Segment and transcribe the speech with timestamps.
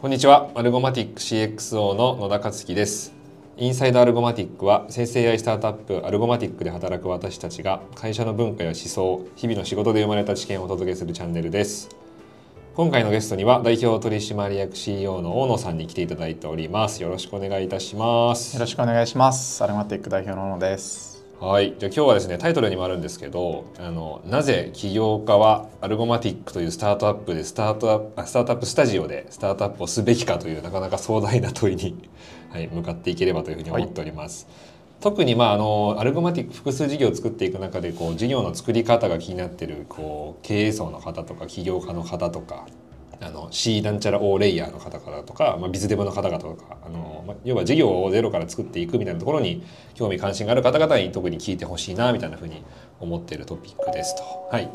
[0.00, 0.50] こんにちは。
[0.54, 3.12] アルゴマティック CXO の野田克樹です。
[3.58, 11.90] インサイドアルゴマティックは生成 AI スタートアップアルゴマティックで働く私たちが会社の文化や思想日々の仕事で生まれた知見をお届けするチャンネルです。
[12.74, 17.02] 今回のゲストには代表取締役 CEO の大野さんに来ていただいております。
[17.02, 18.54] よろしくお願いいたします。
[18.54, 19.62] よろしくお願いします。
[19.62, 21.19] アルゴマティック代表の大野です。
[21.40, 32.10] はい、じゃあ今日はですねタイトルにもあるんですけどあのなぜ起業家はアルゴマティックというスタートアップでスタートアップスタートアップスタジオでスタートアップをすべきかというなかなか壮大な問いに、
[32.52, 34.48] はい、向かっていければというふうに思っております。
[34.50, 34.52] は
[35.00, 42.66] い、特にまああのアルゴマティック複数事業を作っていく中でこう事業の作り方が気になってるこう経営層の方とか起業家の方とか
[43.22, 49.62] あの C なんちゃら O レイヤーの方々とか、まあ、ビズデブの方々とかあの、まあ、要は事業をゼロから作っていくみたいなところに
[49.94, 52.62] 興味関心がある方々に特に聞いてほしいなみたいなふうに
[52.98, 54.22] 思っているトピックですと。
[54.50, 54.70] はい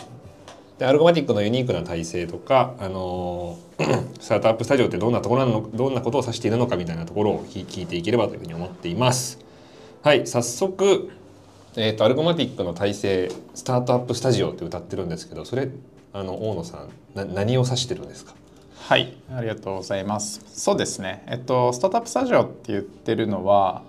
[0.78, 3.58] でアルゴマティックのユニークな体制とか、あの
[4.20, 9.40] スタートアップスタジオってどんなところなのどんなことを指しているのかみたいなところを聞いていければというふうに思っています。
[10.04, 11.12] はい早速、
[11.78, 15.70] えーと、アルゴマティックの体制スタートアップスタジオって歌ってるんですけどそれ
[16.18, 18.34] あの大野さんな何を指してるんですか？
[18.78, 20.42] はいありがとうございます。
[20.48, 21.26] そうですね。
[21.28, 23.84] えっとスタートアップスタジオって言ってるのは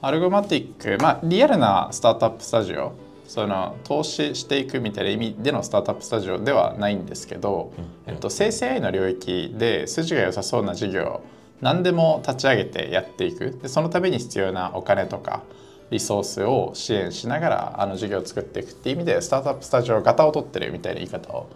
[0.00, 2.92] アルゴマティックまあリアルなスタートアップスタジオ
[3.26, 7.72] その投資していくみたいな意味でのスタートアップスタジオではないんですけど、
[8.06, 11.22] えっと、生成 AI の領域で筋が良さそうな事業
[11.60, 13.58] 何でも立ち上げてやっていく。
[13.60, 15.42] でそのために必要なお金とか
[15.92, 21.50] リソースを支援しながらあの事業を作っていくっていう意味でスタートアップスタジオ型を取ってるみたいな言い方を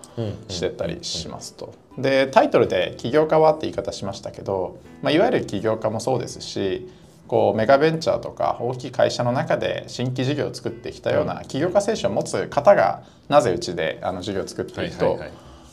[0.48, 1.74] してたりしますと。
[1.98, 6.88] でタイトルで起業家はって言い方しましたけど、まあ、いわゆる起業家もそうですし
[7.26, 15.18] こうメガベンチャーとか大きい会社の中で新規事業を作ってきたような起業家精神を持つ方がなぜうちであの事業を作っていくと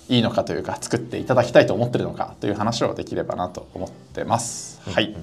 [0.09, 4.81] いいのかというか作っていただきたいと思ってるのかという話をできればなと思ってます。
[4.89, 5.16] はい、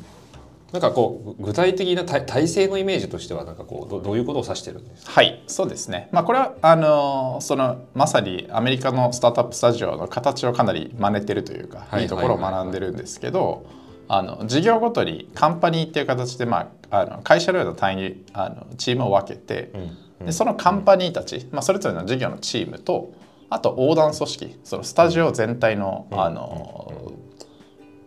[0.73, 5.13] なんかこう具体的な体制のイメージとしてはなんかこうどどういうことを指してるんですか？
[5.13, 13.67] はいそうですね、まあ、これはあのそのまさにアメリカのスタートアップスタジオの形をかなり真似てるというか、い、いところを学んでるんですけど、
[14.09, 19.73] あの事業ごとにカンパニーっていう形で、まあ、あの会社のような単位にあのチームを分けて、
[20.21, 23.13] うん、でそのカンパニーたち、まあ、それぞれの事業のチームと
[23.49, 27.13] あと横断組織そのスタジオ全体の,、あの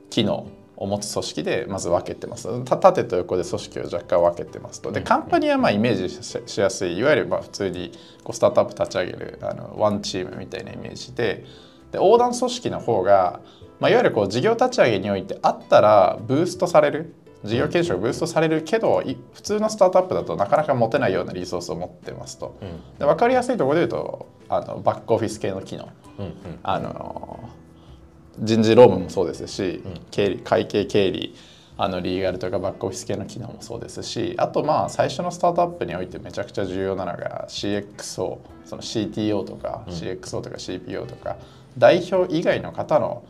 [0.09, 0.47] 機能
[0.83, 2.47] を持つ組織でまず分けてます。
[2.65, 4.91] 縦と横で組織を若干分けてますと。
[4.91, 6.09] でカンパニーはまあイメージ
[6.47, 6.97] しやすい。
[6.97, 7.91] いわゆるまあ普通に
[8.23, 11.45] こうスタートアップ立ち上げるあのワンチームみたいなイメージで。
[11.91, 13.39] で横断組織の方が、
[13.79, 17.15] まあ、いわゆるこう事業立ち上げにおいてあったらブーストされる。
[17.43, 25.89] 事業継承がブーストされるけど普通のスタートアップだとなかなか持てないようなリソースを持ってますと、うん、で分かりやすいところで言うとあのバックオフィス系の機能、
[26.63, 27.49] あの
[28.39, 31.35] 人事労務もそうですし、うん、経理会計経理
[31.77, 41.35] あのリーガルとかバックオフィス系の機能もそうですしあとまあ最初のスタートアップにおいてめちゃくちゃ重要なのが CXO その CTO とか CXO とか CPO とか、
[41.77, 43.23] 代表以外の方の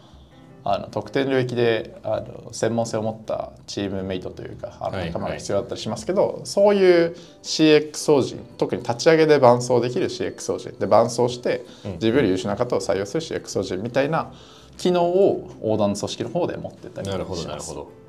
[0.66, 11.66] あの特定の領域であの専門性を持ったチームメイトというかあの仲間が必要だったりしますけど、はいはい、そういう CXO 人特に立ち上げで伴走できる CXO 人で伴走して
[11.96, 14.32] 自分より優秀な方を採用する CXO 人みたいな
[14.78, 17.12] 機能を横断組織の方で持ってたりします。
[17.12, 18.04] なるほどなるほど。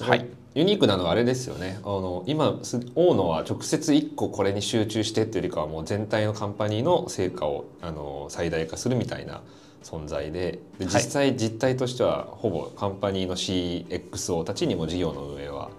[0.00, 1.78] はい、ユニークなのはあれですよね。
[1.82, 2.58] あの今
[2.94, 9.42] 大野は直接1個これに集中してっていうよりかはもう全体のカンパニーの成果をあの最大化するみたいな
[9.82, 15.70] 存在でで実際実態としてはほぼカンパニーの CXO たちにも事業の運営は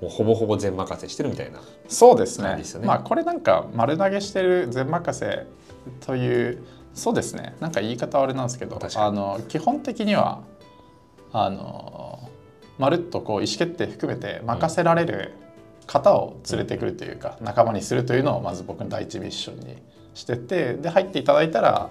[0.00, 1.58] もうほぼほぼ全任せしてるみたいな、
[1.88, 2.62] そうですね。
[2.84, 5.46] まあこれなんか丸投げしてる全任せ
[6.04, 6.62] という
[6.96, 7.54] そうですね。
[7.60, 10.40] なんか言い方はあれなんですけどあの基本的には
[11.30, 12.30] あの
[12.78, 15.34] まるっとこう意思決定含めて任せられる
[15.86, 19.76] 方を連れてくるというか、仲間にするというのをまず僕の第一ミッションに
[20.14, 21.90] しててで入っていただいたら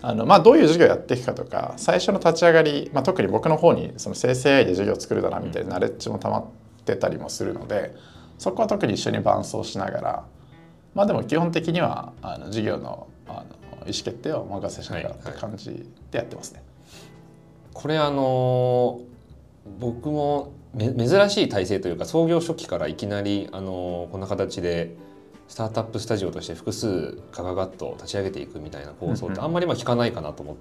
[0.00, 6.46] あの、まあ、どういう授業をやっていくかとか最初の立ち上がり、まあ、特に僕の方にその生成 AI で授業を作るだなみたいなナレッジも溜まっ
[6.84, 7.94] てたりもするので
[8.38, 10.24] そこは特に一緒に伴走しながら
[10.94, 13.44] まあでも基本的にはあの授業のあの
[13.86, 16.62] 意思決定をお任せしながらって感じでやってますね。
[17.72, 19.00] これあの
[19.80, 20.98] 僕も珍
[21.30, 24.94] しい体制というか創業初期からいきなりあのこんな形で
[25.48, 30.56] スタートアップスタジオとして複数ガガガッと立ち上げていくみたいな構想ってあんまりまあ聞かないかなと思っ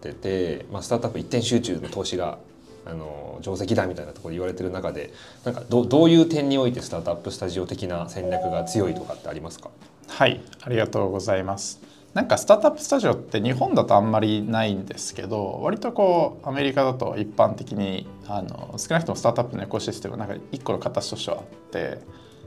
[0.00, 2.38] てて、まあ、スタートアップ一点集中の投資が
[2.84, 5.12] あの定石だみたいなところ言われてる中で
[5.44, 9.70] なんかどどういう点においてスタートアップスタジオ的な戦略が強いとかってありますか？
[10.06, 11.80] はいありがとうございます。
[12.16, 21.98] なんかスタートアップスタジオって日本だとあんまりないんですけど割とこうアメリカだと一般的にあの少なくともスタートアップのエコシステムの中に1個の形としてはあって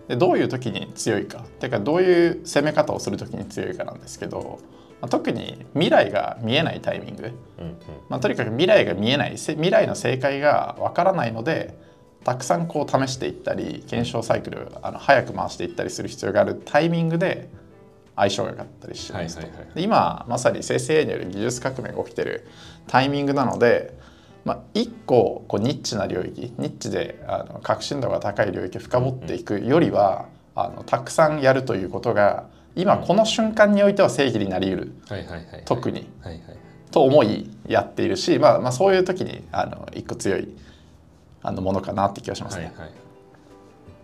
[0.08, 4.58] でどういう時に強いかっていうかどういう攻め方をする時に強いかなんですけど、
[5.02, 7.76] まあ、特に未来が見えないタイミング、うんうん。
[8.10, 11.78] まあ、とにかく未来が見えないせ未来の正解がわからないので
[12.24, 17.50] たくさんこう試していったり検証サイクルあの早く回していったりする必要があるタイミングで
[18.20, 19.76] 相性が良かったりしますと、はいはいはい。
[19.76, 22.48] で今まさに生成 AI による技術革命が起きてる
[22.88, 23.98] タイミングなので、
[24.46, 34.94] まあ、一個こうニッチな領域ニッチであの革新度が高い領域を深掘っていくよりは、あのたくさんやるということが今この瞬間においては正義になりうる。
[35.08, 35.64] はいはいはいはい。
[36.92, 40.50] と思いやっているし、まあ、まあそういう時にあの一個強い
[41.42, 42.66] あのものかなって気がしますね。
[42.76, 43.09] はいはい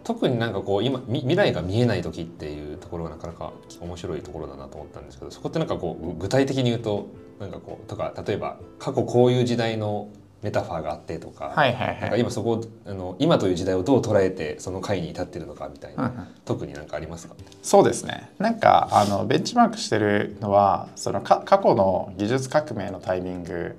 [0.05, 7.07] 特になんかこう今み未来が見えない時っていうところがなかなか面白いところだなと思ったんですけどそこってなんかこう具体的に言うと
[7.39, 10.07] なんかこうとか例えば過去こういう時代の
[10.43, 12.19] メタファーがあってとか,、なんかはい。
[12.19, 16.27] 今そこをあの今という時代をどう捉えてその回に至ってるのかみたいな、うんうん。
[16.45, 17.33] 特になんかありますか？
[17.63, 18.29] そうですね。
[18.37, 23.75] なんかあのベンチマークしてるのはそのか過去の技術革命のタイミング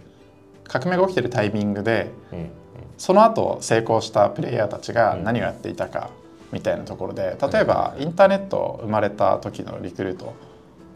[0.64, 2.50] 革命が起きてるタイミングでうんうん
[2.98, 6.10] その後成功したプレイヤーたちがうん何をやっていたか
[6.52, 10.34] みたいなところで例えばインターネット生まれた時のリクルート。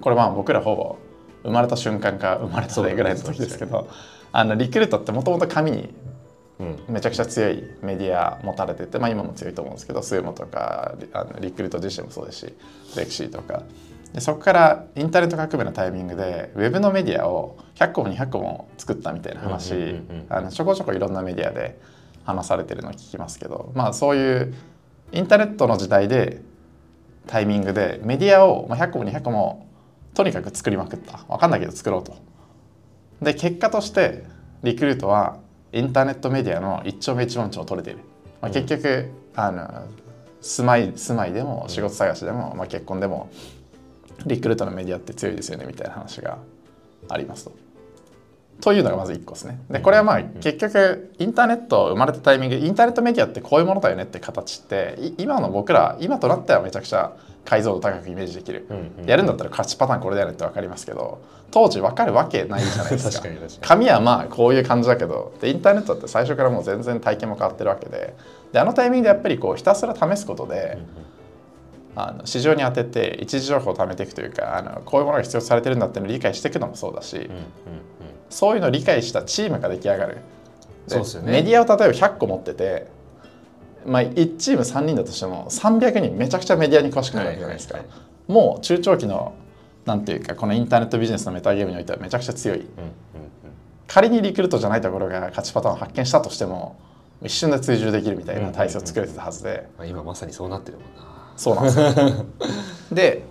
[0.00, 0.96] これまあ僕らほぼ
[1.42, 3.88] 生まれた瞬間か生まれたぐらいの時ですけど
[4.32, 5.94] あのリクルートってもともと紙に
[6.60, 6.78] うん。
[6.88, 12.54] めちゃくちゃ強いメディア持たれてて、まあ、今も強いと思うんですけどスーモとかリあのリクルート自身もそうですし
[12.96, 13.62] レクシーとか
[14.12, 20.26] でそこからインターネット革命のタイミングでウェブのメディアを100個も200個も作ったみたいな話、うんうんうんうん。
[20.28, 21.78] あのちょこちょこいろんなメディアで
[22.24, 24.54] 話されてるのを聞きますけどまあそういう
[25.12, 26.42] インターネットの時代で
[27.26, 29.66] タイミングでメディアをまあ100個も200個も
[30.14, 31.18] とにかく作りまくった。
[31.28, 32.16] 分かんないけど作ろうと。
[33.22, 34.24] で結果として
[34.62, 35.38] リクルートは
[35.72, 38.00] インターネットメディアの一丁目一番地を取れている、
[38.40, 39.86] まあ、結局、あの
[40.40, 43.30] 住まい住まいでも仕事探しでも、まあ、結婚でも
[44.26, 46.38] リクルートのメディアって強いですよねみたいな話が
[47.08, 47.70] ありますと。
[48.60, 49.58] というのがまず1個ですね。
[49.70, 58.66] でこれはまあ結局インターネット生まれたタイミングインターネットメディアってこういうものだよねって形ってい今の僕ら今となってはめちゃくちゃ解像度高くイメージできる。
[58.68, 63.28] うんうんやるんだったら勝ちパターンこれだよねって分かりますけど当時分かるわけないじゃないですか
[63.62, 68.14] 紙はまあこういう感じだけどでインターネットって最初からもう全然体験も変わってるわけで
[68.52, 70.78] であのタイミングでやっぱりこうひたすら試すことで、
[72.08, 77.30] あの市場に当てて一時情報を貯めていくというかあのこういうものが必要とされてるんだっていうのを理解していくのもそうだし、うんうん
[78.30, 80.18] そういうのを理解したチームが出来上がる。
[80.86, 81.32] そうですよね。
[81.32, 82.86] メディアを例えば100個持ってて、
[83.84, 89.34] まあ、1チーム3人だとしても300人めちゃくちゃメディアに詳しくなるわけじゃないですか、はいはいもう中長期の
[89.84, 92.58] なんていうかこのインターネットビジネスのメタゲームにおいてはめちゃくちゃ強い。
[92.58, 92.92] うんうんうん。
[93.88, 96.76] 仮にリクルートじゃないところが勝ちパターンを発見したとしても
[97.22, 102.26] 一瞬で追従できるみたいな体制を作れてたはずで、まあ、今まさにそうなってるもんなそうなんですよ。
[102.92, 103.22] で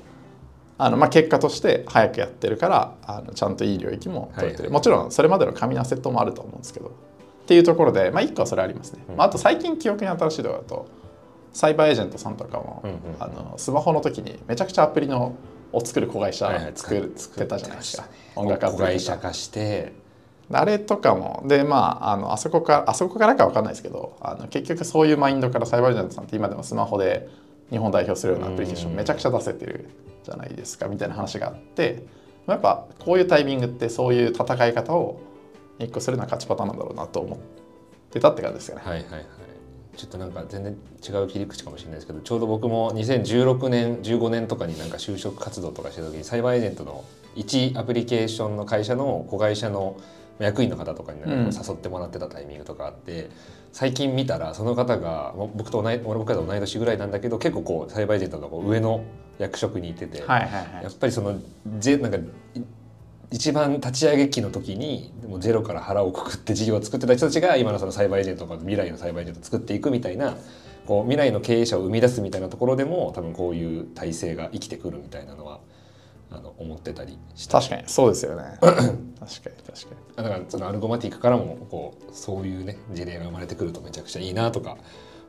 [0.80, 4.74] あの、まあ、結果として早くやってるからあのちゃんといい領域も取れてる、はいはい。
[4.74, 6.88] もちろんそれまでの紙のアセットもあると思うんですけど。
[6.88, 6.92] っ
[7.50, 9.18] ていうところで、まあ、1個はそれありますね、うん。
[9.18, 10.88] まあ、あと最近記憶に新しいところだと
[11.52, 15.36] サイバーエージェントさんとかも、うんうんあのスマホの時にめちゃくちゃアプリの
[15.72, 16.72] を作る子会社はいはい。
[16.76, 18.10] 作ってたじゃないですか、ね。
[18.36, 18.92] 音楽アプ子リとか。
[18.94, 19.94] 会社化して。
[20.52, 21.44] あれとかも。
[21.46, 27.28] でまああのあそこかあそこからかわかんないですけどあの結局そういうマインドからサイバーエージェントさんって今でもスマホで
[27.70, 28.98] 日本代表するようなアプリケーションうん。
[28.98, 29.90] めちゃくちゃ出せてる
[30.24, 32.04] じゃないですかみたいな話があって
[32.48, 35.22] やっぱこういうタイミングってそういう戦い方を
[35.78, 37.40] 一個するのは勝ちパターンなんだろうなと思っ
[38.12, 38.82] てたって感じですよね。
[38.84, 39.26] はいはいはい。
[39.96, 47.04] ちょっとなんか全然違う切り口かもしれないですけどちょうど僕も2016年15年とかになんか就職活動とかしてた時にサイバーエージェントの
[47.36, 49.98] 一アプリケーションの会社の子会社の
[50.40, 53.30] 役員の方とかになんか誘ってもらってたタイミングとかあって、
[53.72, 59.04] 最近見たらその方が僕と同い俺僕らと同い年ぐらいなんだけど結構こうサイバーエージェントのこう上の
[59.38, 60.84] 役職にいてて、はいはいはい。
[60.84, 61.40] やっぱりその
[61.80, 62.22] ぜなんかい
[63.32, 70.36] 一番立ち上げ期の時にもうゼロから腹をくくって事業を作ってた人たちが今のそのサイバーエージェントとか未来のサイバーエージェントを作っていくみたいな
[70.88, 75.60] こう未来の経営者を生み出すみたいなところでも多分こういう体制が生きてくるみたいなのは
[76.32, 78.58] あの思ってたりして確かにそうですよね。
[78.62, 84.78] 確かに確かにだからそのアルゴマティックからもこうそういうね事例が生まれてくるとめちゃくちゃいいなとか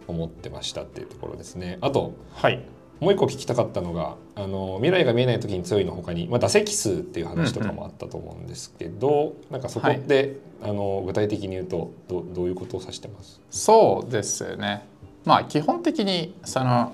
[0.07, 1.79] 思ってましたっていうところですね。
[1.81, 2.65] あとはい。
[3.01, 13.41] もう一個聞きたかったのがあの未来が見えない時に強いの他に、まあ、打席数っていう話とかもあったと思うんですけど、なんかそこって、あの具体的に言うとどどういうことを指してます？
[13.51, 14.87] そうですね。
[15.25, 16.93] まあ基本的にその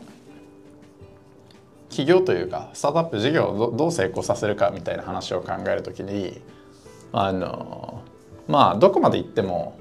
[1.89, 6.41] 企業というかスタートアップ事業をどどう成功させるかみたいな話を考えるときに
[7.19, 8.03] あの
[8.49, 9.79] まあどこまで行っても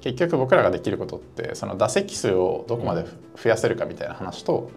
[0.00, 3.04] 結局僕らができることってその打席数をどこまで
[3.42, 4.70] 増やせるかみたいな話と、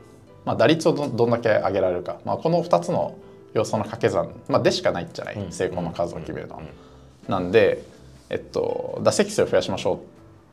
[0.46, 3.16] まあ、打率をどどんだけ上げられるか、まあ、この2つの
[3.54, 6.62] 要素の掛け算、まあ、でしかないんじゃない、成功の数を決めるのは。
[7.28, 7.84] なんで、
[8.30, 9.96] えっと、打席数を増やしましょう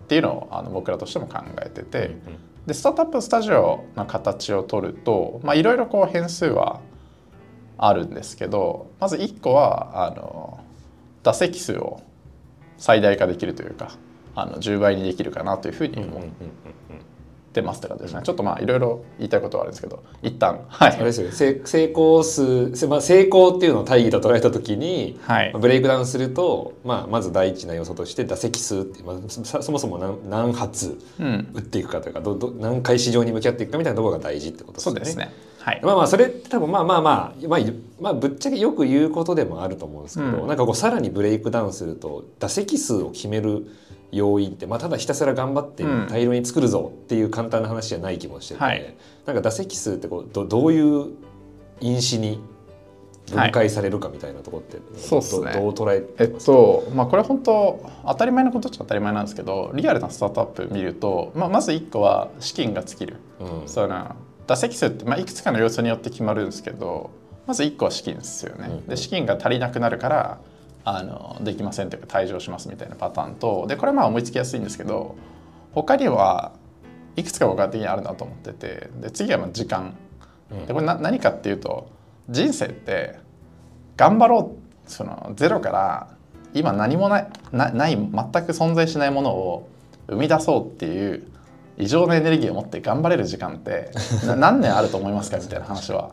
[0.05, 2.17] っていうのをあの僕らとしても考えてて、
[2.67, 6.81] でスタートアップスタジオの形を取るといろいろこう変数は
[7.79, 10.61] あるんですけどまず1個はあの
[11.23, 12.03] 打席数を
[12.77, 13.97] 最大化できるというか
[14.35, 16.23] あの10倍にできるかなというふうに思っ
[17.53, 18.23] てますって感じですね。
[18.23, 20.93] ちょっとまあいろいろ言いたいことはあるんですけど一旦はい。
[20.93, 34.95] あれですよ成成功数、まあ、成功っていうのを大義と捉えた時に、はいブレイクダウンすると、まあ、まず第一な要素として打席数ってまあ、そそもそも何何発うん、打っていくかというかどど何回市場に向き合っていくかみたいなところが大事ってことですね。
[34.95, 35.48] そうですね。
[35.69, 35.81] はい。
[35.83, 37.61] まあまあそれって多分まあまあまあ、まあ、
[38.01, 40.47] まあぶっちゃけよく言うことでもあると思うんですけど、うん。
[40.47, 43.67] なんかこうさらにブレイクダウンすると打席数を決める
[44.11, 48.95] 要因って、まあ、ただひたすら頑張ってうん大量に作るぞっていう簡単な話じゃない気もしてて、はい。
[49.27, 51.11] なんか打席数ってこうどどういう
[51.81, 52.41] 因子に
[53.31, 55.53] 分解されるかみたいなところって、そうっすね。
[55.53, 63.17] どどう捉ええっとまあこれ本当当たり前のことっちゃ当たり前なんですけどリアルなスタートアップ見ると、まあ、まず1個は資金が尽きる。
[63.41, 63.69] うん。
[63.69, 64.17] その
[64.49, 67.11] 打席数って、まあ、いくつかの要素によって決まるんですけど
[67.47, 68.83] まず1個は資金ですよね。
[68.89, 70.39] で資金が足りなくなるから
[70.85, 75.17] あのできませんというか退場しますみたいなパターンとでこれはまあ思いつきやすいんですけど
[75.73, 76.53] 他には
[77.17, 79.95] いくつか僕は的にあるなと思っててで次はまあ時間。
[80.67, 81.91] でこれな何かっていうと
[82.31, 83.19] 人生って
[83.99, 86.09] 頑張ろうそのゼロから
[86.55, 89.69] 今何もないなない全く存在しないものを
[90.09, 91.29] 生み出そうっていう
[91.79, 93.91] 異常なエネルギーを持って頑張れる時間って
[94.37, 95.39] 何年あると思いますか？
[95.39, 96.11] みたいな話は。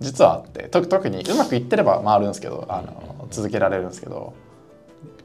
[0.00, 0.68] 実はあって。
[0.68, 4.34] 特にうまくいってれば回るんですけどあの続けられるんですけど。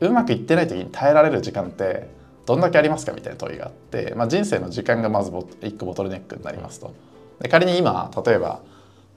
[0.02, 2.08] うまくいってない時に耐えられる時間って
[2.46, 3.12] どんだけありますか？
[3.12, 6.94] みたいな問いがあって、まあ、人生の時間がまずボ一個ボトルネックになりますと。
[7.42, 8.62] で仮に今例えば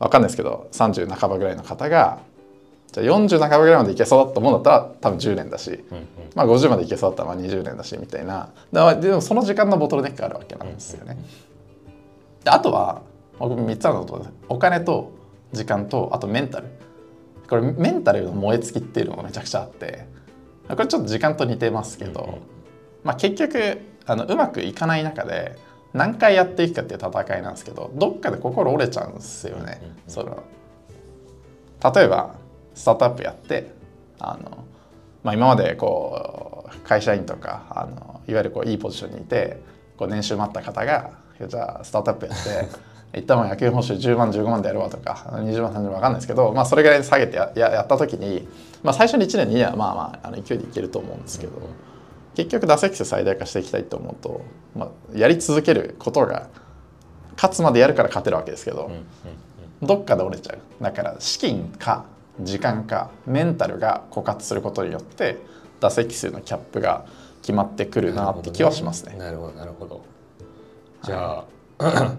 [0.00, 2.18] わかんないですけど30半ばぐらいの方が
[2.92, 5.82] じゃあ40半ばぐらいまでいけそうだと思うんだったら多分10年だし、
[6.34, 11.16] まあ、50までいけそうだったらまあ20年だしみたいなだでもその時間のボトルネックがあるわけなんですよね。
[12.44, 13.02] であとは
[13.38, 15.12] 僕3つあるのとお金と
[15.52, 16.68] 時間とあとメンタル
[17.48, 20.06] これメンタルの燃え尽きっていうのがめちゃくちゃあって
[20.68, 22.38] これちょっと時間と似てますけど、
[23.04, 25.58] まあ、結局あのうまくいかない中で
[25.92, 29.80] 何回やっていくかっていう戦いなんですけどどっかで心折れちゃうんですよね。
[30.06, 30.42] その
[31.94, 32.34] 例えば
[32.74, 33.72] スタートアップやって
[34.18, 34.64] あの、
[35.22, 39.60] まあ、今までこう会社員とかあのいわゆるこういいポジションにいて
[39.96, 41.10] こう年収もあった方が
[41.46, 42.68] じゃあスタートアップやって
[43.18, 48.48] 一旦も野球報酬10万15万でやるわとか20万30万分かんないですけど、まあ、それぐらいに下げてやややった時に、
[48.82, 51.52] まあ、最初に1年2年はまあまああの勢いでいけると思うんですけど。
[52.34, 54.40] 結局打席数最大化していきたいと思うと、
[54.74, 56.48] まあ、やり続けることが
[57.36, 58.90] 勝つまでやるから勝てるわけですけど、
[59.82, 62.04] どっかで折れちゃうだから資金か
[62.44, 65.38] 時間かメンタルが枯渇することによって
[65.80, 67.06] 打席数のキャップが
[67.40, 69.16] 決まってくるなって気はしますね。
[69.16, 70.04] なるほどなるほど。
[71.02, 71.44] じゃあ、
[71.78, 72.16] ま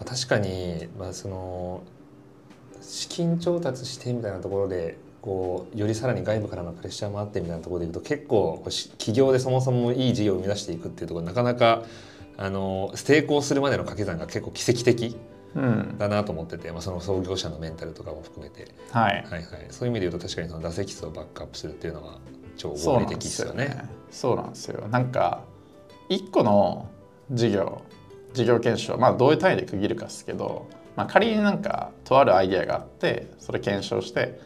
[0.00, 1.82] あ確かにまあその
[2.80, 8.62] 資金調達してみたいなところでこうよりさらに外部からのプレッシャーもあってみたいなところでいくと結構
[8.98, 11.82] 企業でそもそもいい事業を生み出していくっていうところなかなか
[12.36, 15.16] あの成功するまでの掛け算が結構奇跡的うん、
[15.98, 22.18] だなと思ってて、まあ、その創業者のメンタルとかも含めて、はい、はいはい、そういう意味で言うと確かにその打席数をバックアップするっていうのは
[22.56, 23.88] 超合理そうなんで的ですすよね。
[24.10, 24.88] そうなんですよ。
[24.88, 25.42] なんか
[26.08, 26.88] 一個の
[27.30, 27.82] 事業
[28.34, 34.40] 事業検証まあどういう単位で区切るかですけど、まあ、仮になんかとあるアイデアがあってそれ検証して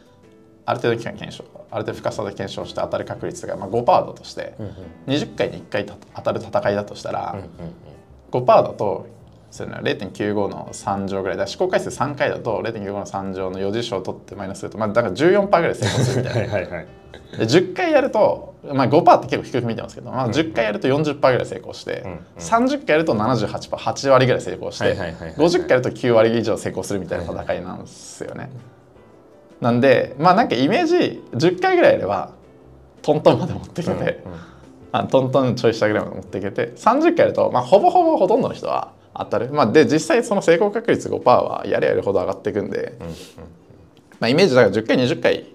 [0.64, 4.75] ある程度期間検証ある程度深さで検証して当たる確率がまあ5%だとしてうんうん
[5.06, 9.06] 20回に1回た当たる戦いだとしたらうんうん5%だと
[9.52, 11.37] その0.95の3乗ぐらい。
[11.37, 16.87] だ試行回数3回だと0.95の3乗の余事象を取ってマイナスするとまあだから14%ぐらい成功するみたいなはいはいはい。
[17.37, 22.18] で10回やると、まあ、5%って結構低く見てますけど、まあ、10回やると40%ぐらい成功して、うんうん。
[22.37, 25.35] 30回やると 78%8 割ぐらい成功して、はいはいはいはい。
[25.35, 28.50] 50回やると9割以上成功するみたいな戦いなんですよね。
[29.61, 32.32] なんでまあなんかイメージ10回ぐらいやれば
[33.02, 34.38] トントンまで持っていけて、うんうん。
[34.92, 42.95] あトントンちょい下ぐらいまで持っていけて30回やると、まあ、ほぼほぼほとんどの人は当たる、まあ、で実際その成功確率5%はやれやるほど上がっていくんで、
[44.21, 45.47] まあ、イメージだから10回20回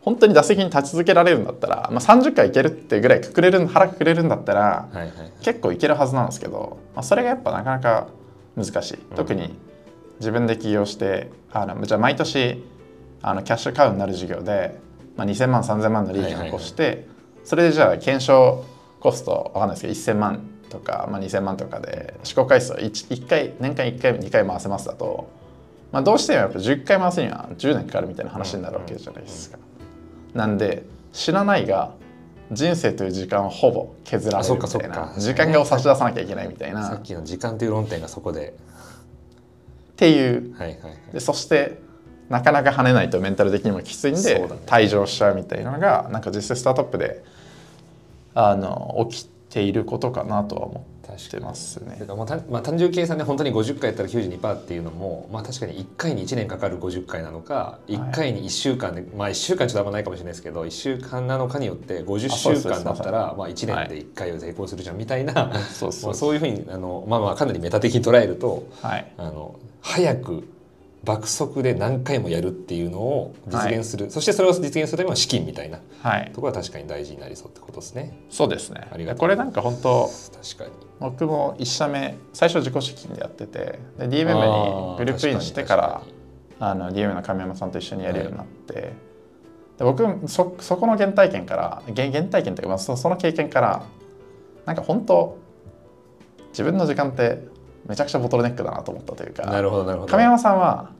[0.00, 5.10] 本当に打席に立ち続けられるんだったら、まあ、30回いけるってぐらいくくれる腹くくれるんだったらはいはい。
[5.42, 8.08] 結構いけるはずなんですけど、まあ、それがやっぱなかなか
[8.56, 8.98] 難しい。
[9.16, 9.56] 特に
[10.20, 12.62] 自分で起業してあのじゃあ毎年
[13.22, 14.78] あのキャッシュカウになる事業で、
[15.16, 17.06] まあ、2000万3000万の利益を残して、
[17.42, 18.64] それでじゃあ検証
[19.00, 25.30] コストわかんないですけど1000万とか、まあ、2000万とかで試行回数を 1, 1回年間1回2回回せますだと、
[25.92, 29.58] まあ、どうしてもやっぱ10回回すには10年かかるみたいな話になるわけじゃないですか。
[30.34, 31.92] なんで知らないが
[32.50, 36.88] 人生という時間をほぼ削られるみたいな時間を差し出さなきゃいけないみたいな。
[36.88, 38.54] さっきの時間という論点がそこで。
[39.92, 41.78] っていう、はいはいはい、でそして
[42.28, 47.22] なかなか跳ねないとメンタル的にもきついんで、ね、退場しちゃうみたいなのがなんか実際スタートアップで
[48.34, 52.02] あの起きていることかなとは思ってますね。
[52.08, 70.48] まあ、まあ、単純計算で本当に50回やったら92%っていうのも、まあ、確かに1回に1年かかる50回なのか1回に1週間で、はい、まあ1週間ちょっとあんまないかもしれないですけど1週間なのかによって50週間だったらまあ1年で1回を成功するじゃんみたいな、そうそういうふうにあの、まあ、まあかなりメタ的に捉えると、はい、あの早く
[71.04, 78.18] 爆速で何回もやるっていうのを実現する、はい、そしてそれを実現するための資金みたいな、はい、ところは確かに大事になりそうってことですね。
[78.30, 78.88] そうですね。
[78.90, 80.10] ありがこれなんか本当
[80.42, 80.70] 確かに。
[81.00, 86.02] 僕も1社目最初自己資金でやっててで DMM にグループインしてから
[86.60, 88.92] あの DMM の亀山さんと一緒にやるようになって、はい、で
[89.80, 93.82] 僕そそこの原体験から原原体験というか、まあ、そその経験から
[94.64, 95.38] なんか本当
[96.50, 97.53] 自分の時間って
[97.86, 100.10] めちゃくちゃボトルネックだなと思ったというかなるほどなるほど。
[100.10, 100.90] 亀山さんは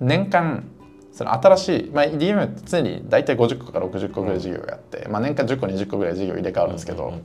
[0.00, 0.64] 年間
[1.12, 7.22] その新しい、まあ、DM って常に大体50個から60個ぐらい事業があって、うん、まあ、年間10個20個ぐらい事業入れ替わるんですけど、うんうんうん。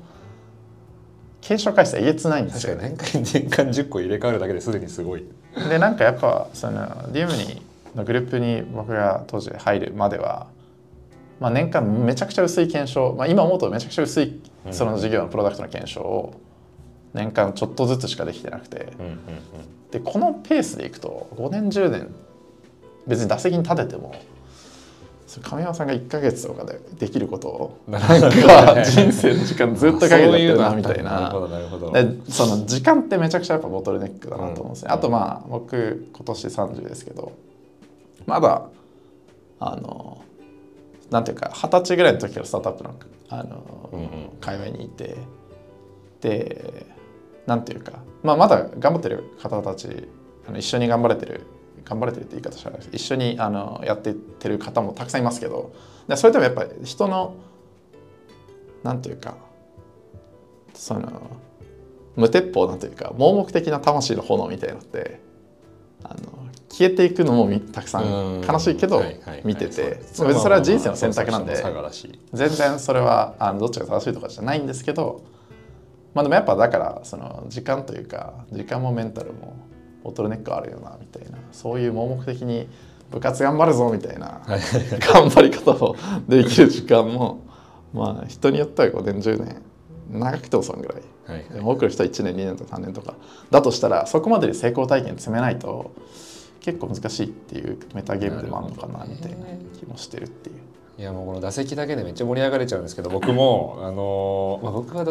[1.42, 5.26] 継承回数えげつないんですよ、ね、年間 年間10個入れ替わるだけですでにすごい。
[5.70, 7.62] でなんかやっぱその DM に
[7.96, 10.48] のグループに僕が当時入るまでは、
[11.40, 14.42] まあ、年間めちゃくちゃ薄い検証、まあ、今思うとめちゃくちゃ薄い
[14.72, 16.34] その事業のプロダクトの検証を
[17.16, 19.18] 年間ちょっとずつしかできてなくて、うんうんうん、
[19.90, 22.14] でこのペースでいくと5年10年
[23.08, 24.14] 別に打席に立てても
[25.42, 31.34] 亀山さんが1か月とかでできることをなんか 人生の時間ずっとかけてるなみたいな。
[31.94, 37.32] でその時間ってめちゃくちゃやっぱボトルネックだなと思うんですね、うん、あとまあ僕今年30ですけど
[38.26, 38.64] まだ
[39.60, 40.22] あの
[41.10, 42.92] なんていうか二十歳ぐらいの時からスタートアップの
[43.30, 44.08] あの、うんうん、
[44.42, 45.16] 界隈にいて。
[46.22, 46.95] で
[47.46, 50.08] なんていうか、まあ、まだ頑張ってる方たち
[50.48, 51.42] あの一緒に頑張れてる
[51.84, 55.74] 頑張れてるって言い方しない一緒にあのやってってる方もたくさんいますけど
[56.16, 57.36] それでもやっぱり人の
[58.84, 59.36] なんていうか
[60.74, 61.40] その
[62.16, 65.20] 無鉄砲なんていうか盲目的な魂の炎みたいなのって
[66.04, 69.04] あの消えていくのもたくさん悲しいけど
[69.44, 71.56] 見ててそれは人生の選択なんで
[72.34, 75.24] 全然それはあのどっちが正しいとかじゃないんですけど
[76.16, 79.56] まあでもやっぱだからその時間というか時間もメンタルも
[80.04, 81.38] ボトルネックあるよなみたいな。
[81.52, 82.68] そういう盲目的に
[83.12, 84.42] 部活頑張るぞみたいな
[85.00, 85.96] 頑張り方を
[86.28, 87.46] できる時間も
[87.94, 89.62] まあ人によっては5年10年
[90.10, 91.50] 長くてもそんぐらい、はい。
[91.50, 93.16] はい、多くの人は1年2年とか3年とか。
[93.52, 95.94] だとしたらそこまでに成功体験積めないと
[96.62, 99.38] 結構難しいっていうメタゲームでもあるのかなみたいな
[99.78, 100.56] 気もしてるっていう。
[100.98, 105.04] いやもうこの打席だけでめっちゃ盛り上がれちゃうんですけど僕もあの、まあ、僕は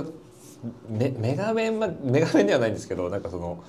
[0.88, 3.62] メメガメン、まあ、メガメンではないんですけどなんかその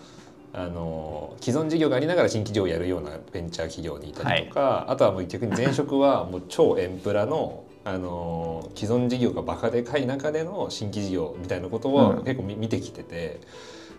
[0.54, 13.42] あの既存事業がありながら新規事業をやるようなベンチャー企業にいたりとか、はい、あとはもう逆に前職はもう超エンプラのあの既存事業がバカでかい中での新規事業みたいなことを結構見てきてて。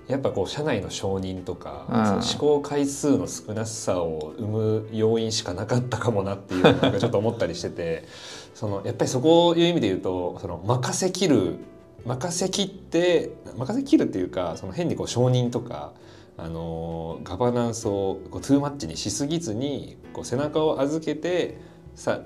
[0.08, 8.04] やっぱこう社内の承認とか、うん、試行回数の少なさを生む要因しかなかったかもなっていうなんかちょっと思ったりしてて
[8.54, 11.56] そのやっぱりそこいう意味で言うとその任せきる
[12.04, 15.92] 任せきって任せきるっていうかその変にこう承認とか
[16.38, 21.58] あのガバナンスをこうトゥーマッチにしすぎずにこう背中を預けて
[21.94, 22.22] さ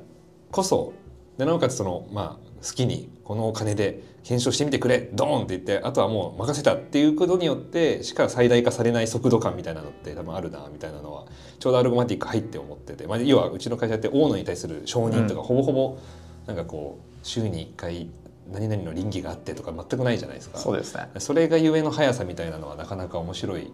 [0.51, 0.93] こそ
[1.39, 11.27] でなおかつその、まあ、好きにこのお金で検証してみてくれドーンって言ってあとはもう任せたっていうことによってしか最大化されない速度感みたいなのって多分あるなみたいなのは
[11.59, 15.99] ちょうどアルゴマティック入って思ってて、まあ、要はうちの会社って大野に対する承認とかほぼほぼ
[16.47, 18.09] なんかこう週に1回
[18.53, 20.59] 何々の倫理があってとか全くないじゃないですか。
[20.59, 21.09] そうですね。
[21.19, 23.73] それがゆえの速さみたいなのはなかなか面白い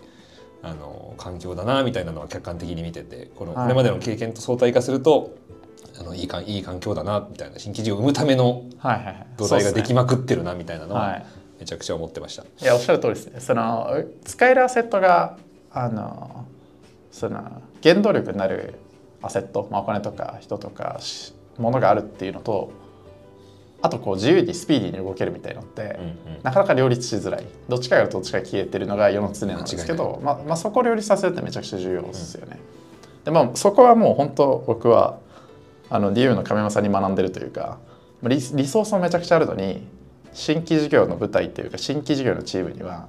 [0.63, 5.35] あの環境だなみたいなのは客観的に見ててこのこれまでの経験と相対化すると、
[5.99, 8.65] あのいいかいい環境だなみたいな新規事業を生むための
[9.37, 11.23] 土台ができまくってるなみたいなのは
[11.59, 12.43] めちゃくちゃ思ってました。
[12.43, 13.41] いやおっしゃる通りですね。
[13.41, 15.39] その使えるアセットが
[15.71, 16.47] あの
[17.11, 18.75] その原動力になる
[19.23, 21.01] アセット、まあ、お金とか人とか
[21.59, 22.73] ものがあるっていうのと
[23.83, 26.43] あとこう自由にスピーディーに動けるみたいのって、うんうん。
[26.43, 27.47] なかなか両立しづらい。
[27.69, 32.59] どっちかがどっちか消えてるのが世の常なんですけど、まあまあ、そこを両立させるってめちゃくちゃ重要ですよね。
[33.27, 35.19] でまあそこはもう本当僕は
[35.91, 37.79] あの DU の亀山さんに学んでるというか
[38.23, 39.87] リリソースもめちゃくちゃあるのに
[40.33, 43.09] 新規事業の舞台っていうか新規事業のチームには、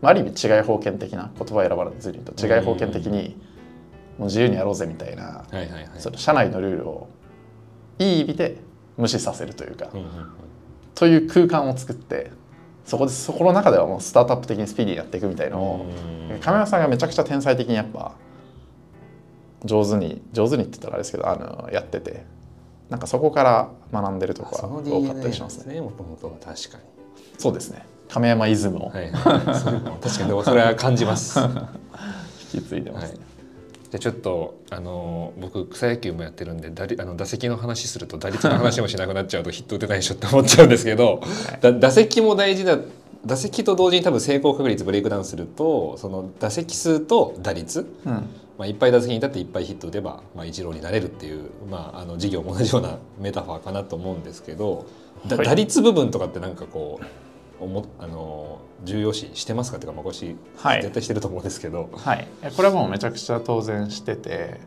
[0.00, 3.36] まあ、ある意味違い封建的な言葉を選ばずにと違い封建的に
[4.18, 5.44] もう自由にやろうぜみたいな
[5.98, 7.08] その社内のルールを
[7.98, 8.56] いい意味で
[8.96, 9.88] 無視させるというか、
[10.94, 12.30] という空間を作って
[12.84, 15.86] そこでそこの中ではもうスタートアップ的にスピーディーにやっていくみたいのを
[16.30, 16.40] うん。
[16.40, 18.14] 亀山さんがめちゃくちゃ天才的にやっぱ
[19.64, 22.24] 上手に上手にって言ったらあれですけどあのやってて
[22.90, 25.80] なんかそこから学んでるとこは多かったりしますね。
[25.80, 26.84] は確かに。
[27.38, 27.86] そうですね。
[28.08, 28.88] 亀山イズムを。
[28.90, 29.10] はい。
[29.10, 31.38] 確かにでもそれは感じます。
[31.38, 31.70] は
[32.52, 33.18] 引き継いでますい。
[33.18, 33.24] ね。
[33.92, 41.20] じゃあちょっとあの僕草野球もやってるんで打率あの打席の話すると打率の話もしなくなっちゃうと ヒット打てないでしょって思っちゃうんですけど、
[41.60, 42.78] だ打席も大事だ
[43.26, 48.12] 打席と同時に多分成功確率ブレイクダウンするとその打席数と打率、うん。
[48.58, 54.86] まあ、いっぱい打席に立っていっぱいヒット打てば、まあ、イチローになれるっていう、まあ、あの事業も同じようなメタファーかなと思うんですけど、
[55.26, 55.46] だはい。
[55.46, 57.04] 打率部分とかってなんかこう
[57.62, 60.82] おもあの重要視してますかっていうか、まあ、しはい。
[60.82, 64.60] 絶対してると思うんですけど、はい、これはもうめちゃくちゃ当然してて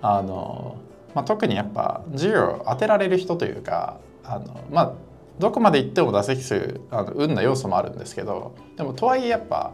[0.00, 0.78] あの、
[1.14, 4.92] まあ、特にやっぱ授業を当てられる人というかあの、まあ、
[5.38, 9.72] どこまで行っても打席数あの運な要素もあるんですけどでもとはいえやっぱ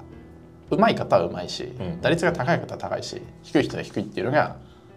[0.71, 2.01] 上手い方は上手いし、ん。
[2.01, 4.57] 打率が高い方は高いし低い人は低いっていうのが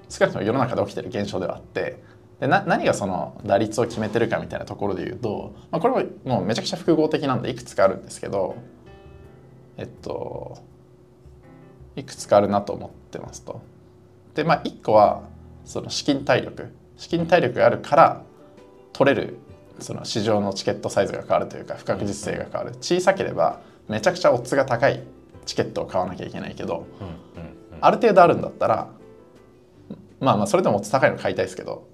[0.09, 2.01] 少なくとも世の中で起きてる現象ではあって
[2.39, 8.55] でな何がその打率を決めてるかみたいなところで言うと、まあ、これももうめちゃくちゃ複合的なんでいくつかあるんですけど
[9.77, 10.57] えっと
[11.95, 13.61] いくつかあるなと思ってますと。
[14.35, 15.23] でまあ1個は
[15.65, 18.21] その資金体力資金体力があるから
[18.93, 19.37] 取れる
[19.79, 25.03] その市場のチケットサイズが変わるというか不確実性が変わる小さければめちゃくちゃオッズが高い
[25.45, 26.85] チケットを買わなきゃいけないけど
[27.81, 28.89] ある程度あるんだったら
[30.19, 31.87] まあまあそれでもオッズ高いの買いたいですけど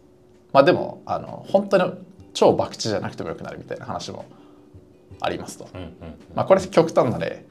[0.56, 1.94] まあでもあの本当に
[2.34, 4.24] 超博打じゃなくてもよくなるみたいな話も
[5.20, 5.68] ありますと。
[5.74, 5.94] うんうん
[6.34, 7.46] まあこれ極端な例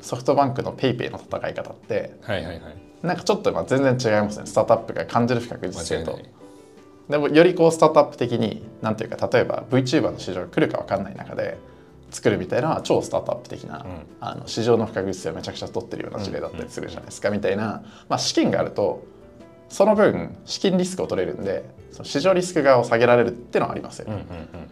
[0.00, 2.76] ソフトバンクの PayPay の戦い方ってはいはいはい。
[3.04, 4.46] なんかちょっとまあ全然違いますね。
[4.46, 6.18] スタートアップが感じる不確実性と。
[7.08, 11.56] でもよりこうスタートアップ的になんていうか例えば VTuber の市場が来るか分かんない中で
[12.10, 14.06] 作るみたいな超スタートアップ的な、ん。
[14.20, 19.13] あの市場の不確実性をめちゃくちゃ取ってるような事例だったりするじゃないですか、みたいな、まあ、資金があると
[19.74, 24.24] その分資金リスクを取れるんでその市場リスク側を下げられるっていうのはありますよね。
[24.30, 24.68] うんうんうんうん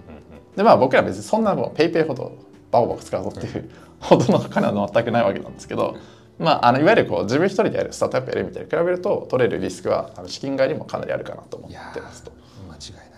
[0.57, 2.37] でまあ僕ら別にそんなもう PayPay ほど
[2.71, 5.97] バコバコ使うぞっていうほどの金は全くないわけなんですけど、
[6.39, 12.33] まあ、あのいわゆるこう自分一人でやるスタートアップやるみたいに比べると取れるリスクはあの資金外にもかなりあるかなと思ってますと。
[12.69, 13.13] 間違いない。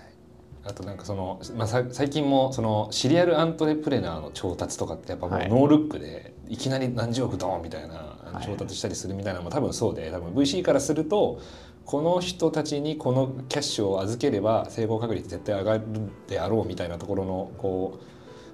[0.66, 5.48] あとなんかその、まあ、さ最近もそのシリアルアントレプレナーの調達とかってやっぱもうはい。
[5.48, 7.94] ノールックでいきなり何十億ドーンみたいな
[8.32, 8.46] はい。
[8.46, 11.40] 調達したりするみたいなのも多分そうで多分 VC からすると
[11.86, 15.84] この人たちにこのキャッシュを預ければ成功確率絶対上がる
[16.26, 17.98] であろうみたいなところのこ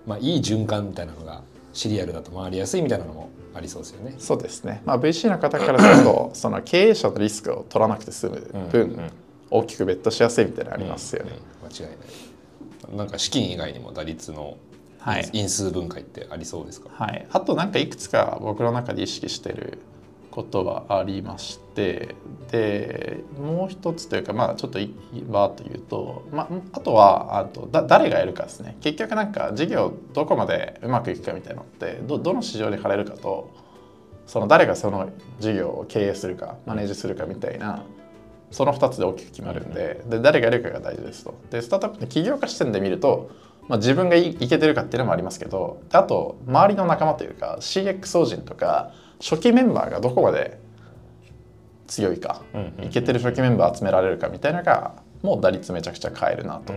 [0.07, 4.15] う、まあ、いい循環みたいなのがシリアルだと回りやすいみたいなのもありそうですよね。
[4.19, 9.11] そうですね、まあ、VC の方からするとその経営者のリスクを取らなくて済む分、うんうん
[9.53, 11.33] 大きくベットしやすいみたいなのありますよね。
[11.33, 11.97] うん間違い
[12.91, 14.57] ないなんか資金以外にも打率の
[14.99, 19.79] はい因数分解ってありそうですか、はい、あとなんかいくつか僕の中で意識してる
[20.31, 21.70] ことはありまして
[22.51, 24.95] でもう一つというかまあちょっとい
[25.29, 33.51] バーと言うと、まあ、あとはあとだ誰がやるかですね結局なんか事業どこまでうまくいくかみたいなのってどどの市場に貼れるかと
[34.27, 37.85] その誰がその事業を経営するかマネージするかみたいな
[38.51, 41.35] その2つで大きく決まるんでで誰がやるかが大事ですと。
[41.51, 43.31] でスタートアップの起業家視点で見ると、
[43.69, 50.59] まあ、自分がいけてるかっていうのもありますけどあと周りの仲間というか CX 法人とか初期メンバーがどこまで
[51.91, 52.43] 強いか、
[52.83, 56.73] いけてる初期メンバー集められるかみたいなのがもう打率めちゃくちゃ変えるなと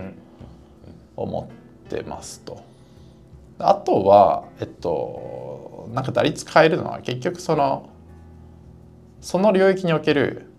[1.16, 1.48] 思
[1.86, 2.62] ってますと。
[3.58, 7.88] あとはえっとなんか打率変えるのは結局その
[9.20, 10.50] その領域における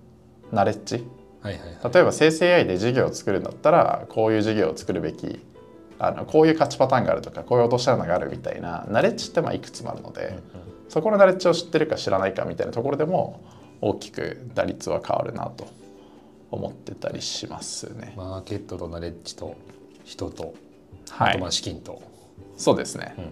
[0.52, 1.06] ナレッジ。
[1.41, 1.94] はいはいはい。
[1.94, 5.46] 例えば生成 AI で事業を作るんだったらこういう事業を作るべき
[6.00, 10.39] あのこういう勝ちパターンがあるとかこういう落とし穴があるみたいなナレッジってまあいくつもあるので、
[10.88, 13.41] そこのナレッジを知ってるか知らないかみたいなところでも
[13.81, 15.67] 大きく打率は変わるなと
[16.51, 18.13] 思ってたりしますね。
[18.15, 19.55] マーケットとナレッジと
[20.03, 20.53] 人と、
[21.09, 21.29] はい。
[21.31, 22.01] あとまあ、資金と、
[22.57, 23.13] そうですね。
[23.17, 23.29] うんうん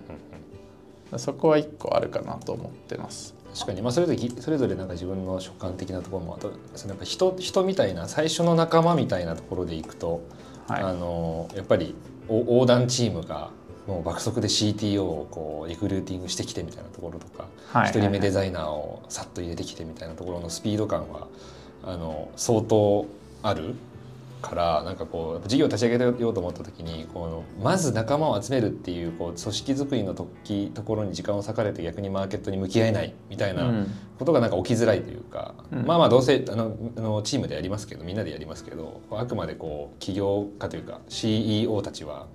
[1.11, 1.19] うん。
[1.19, 3.35] そこは一個あるかなと思ってます。
[3.53, 10.21] 確かに、まあ、それぞれそれぞれなんか自分の主観的なところもあとそのやっぱ人人みたいな最初の仲間みたいなところでいくと、
[10.67, 10.83] はい。
[10.83, 11.95] あのやっぱり
[12.27, 13.51] 横断チームが
[13.87, 21.27] もう爆速で CTO をこうリクルーティングしてきてみたいなところとか、はい1人目デザイナーをさっと入れてきてみたいなところのスピード感は
[21.83, 23.05] あの相当
[23.41, 23.75] ある
[24.43, 33.87] からなんかこう事業を立ち上げようと思った時にこのまず仲間を集めるっていうこう組織づくりの時ところに時間を割かれて逆にマーケットに向き合えないみたいなうん。
[34.19, 42.27] ことがなんか起きづらいというか、うんまあまあどうせあのあのチームでやりますけどみんなでやりますけどあくまでこう起業家というか CEO たちは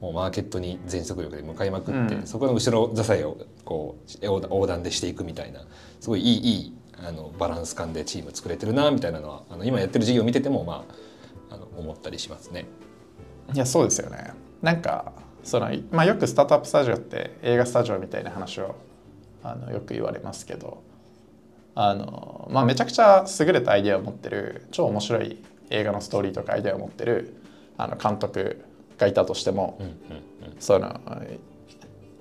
[0.00, 5.60] もうマーケットに全速力で向かいまくって、うんそこの後ろ支えをこう横断でしていくみたいな
[6.00, 10.84] すごいいいいいあのバランス感でチーム作れてるなみたいなのはあの今やってる事業を見ててもま
[11.50, 12.66] ああの思ったりしますね。
[13.54, 18.76] いやそうですよねなんかその、まあ、よくスタートアップスタジオって映画スタジオみたいな話を
[19.42, 20.82] あのよく言われますけど
[21.74, 27.36] あの、まあ、めちゃくちゃ優れたアイデアを持ってる超面白い映画のストーリーとかアイデアを持ってる
[27.78, 28.64] あの監督
[28.98, 29.78] がいたとしても、
[30.58, 31.00] その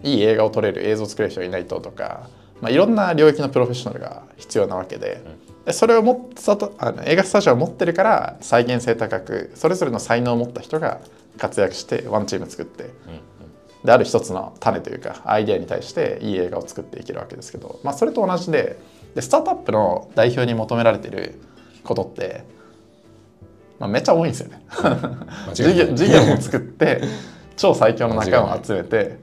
[0.04, 2.30] いい映画を撮れる映像を作れる人がいないととか、
[2.62, 5.22] まあ、いろんな領域のプロフェッショナルが必要なわけで,、
[5.66, 11.02] でそれをもスタートあの映画スタジオを持ってるから再現性高くそれぞれの才能を持った人が
[11.38, 12.92] 活躍してワンチーム作ってうんうん。
[13.84, 18.78] である一つの種というかアイデアに対していい映画を作っていけるわけですけど、まあ、それと同じで
[19.16, 21.40] でスタートアップの代表に求められてる
[21.84, 22.44] ことって、
[23.80, 24.62] まあ、めっちゃ多いんですよね。
[25.54, 27.02] 事業事業も作って
[27.56, 29.20] 超最強の仲間を集めて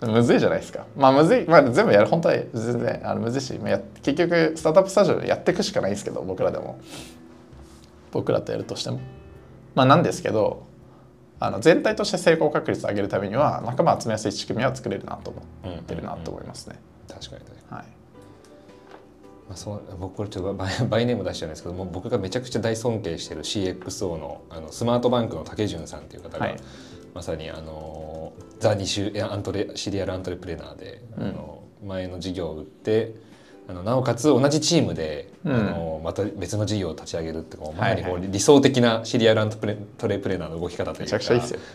[0.00, 0.84] むずいじゃないですか。
[0.96, 6.78] まあむずい、まあ、全部やる本当は全然あのむずいしまあや結局スタートアップスタジオでやっていくしかないんですけど僕らでも。
[8.10, 9.00] 僕らとやるとしても。
[9.74, 10.64] まあなんですけど
[11.38, 15.30] あの全体として成功確率を上げるためには仲間を集めやすい仕組みは作れるなと
[15.64, 17.56] 思ってるなと思いますね、確かに確かに。
[17.56, 17.61] はい
[19.52, 20.54] まあ、そう僕これちょっと
[20.88, 26.56] バイネーム出しちゃうんですけどもう僕がめちゃくちゃ大尊敬してる CXO のあのスマートバンクの竹潤さんっていう方が、はい。
[27.14, 31.24] まさにあのザ・ニシュアントレシリアルアントレプレナーで、うん。
[31.24, 33.14] あの前の事業を売って
[33.68, 35.52] あのなおかつ同じチームで、うん。
[35.52, 41.20] あのまた別の事業を立ち上げるってこうまさにこう、理想的なシリアルアントレトレプレナーの動き方というか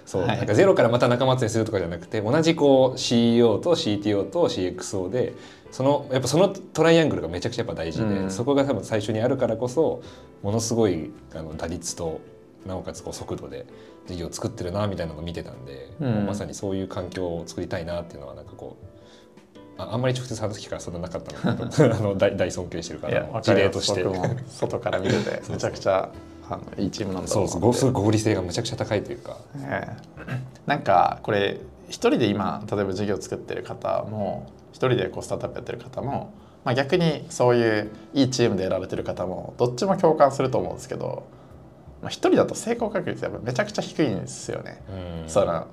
[0.08, 0.38] そう、はい。
[0.38, 5.34] なんかゼロからまた仲間集めするとかじゃなくて同じこう CEO と CTO と CXO で
[5.78, 8.32] そのやっぱそのトライアングルがめちゃくちゃやっぱ大事で、うん。
[8.32, 10.02] そこが多分最初にあるからこそ
[10.42, 12.20] ものすごいあの打率と
[12.66, 13.68] なおかつこう速度で
[14.08, 16.26] 事業を作ってるなみたいなのを見てたんで、うん。
[16.26, 18.76] まさにそういう環境を作りたいなっていうのはなんかこ
[19.78, 24.04] うああんまり直接話す機会はそんななかったので あの大大尊敬してるから事例として。
[24.48, 26.10] 外から見てて めちゃくちゃ
[26.50, 29.38] あのいいチームなんだろそうそうごすごい合理性がむちゃくちゃ高いというか。
[29.58, 29.96] え
[30.28, 30.42] え。
[30.66, 36.34] なんかこれ一人で今例えば事業を作ってる方も一人でこうスタートアップやってる方も、
[36.66, 41.28] まあ、逆にそういういいチームでやられてる方もどっちも共感すると思うんですけど、
[42.02, 44.84] まあ、一人だと成功確率やっぱめちゃくちゃ低いんですよね。
[45.24, 45.30] うん。
[45.30, 45.68] その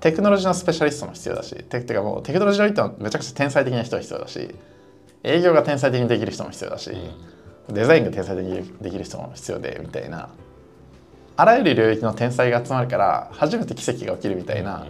[0.00, 4.54] テクノロジーのスペシャリストも必要だしててかもうテクノロジーの人はめちゃくちゃ天才的な人が必要だし
[5.24, 6.92] 営業が天才的にできる人も必要だし、
[7.68, 10.28] デザインが天才的にできる人も必要でみたいな。
[11.36, 14.86] あらゆる領域の天才が集まるから初めて奇跡が起きるみたいな、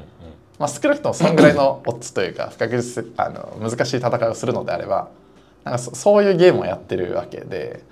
[0.58, 5.08] まあ、少なくともそんぐらいのオッズというか不確実あの難しい戦いをするのであれば
[5.64, 7.84] なんかそそういうゲームをやってるわけで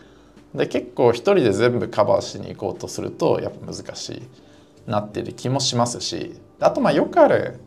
[0.54, 7.60] で結構一人で全部カバーしに行こうとするとやっぱ難しいなってる気もしますしあとまあよくある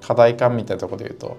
[0.00, 1.36] 課題感みたいなところで言うと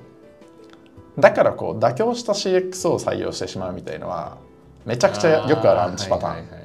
[1.18, 4.38] だからこう妥協した CX を採用してしまうみたいのは
[4.86, 6.34] めちゃくちゃよくあるアンチパターン。
[6.34, 6.62] はいはいはい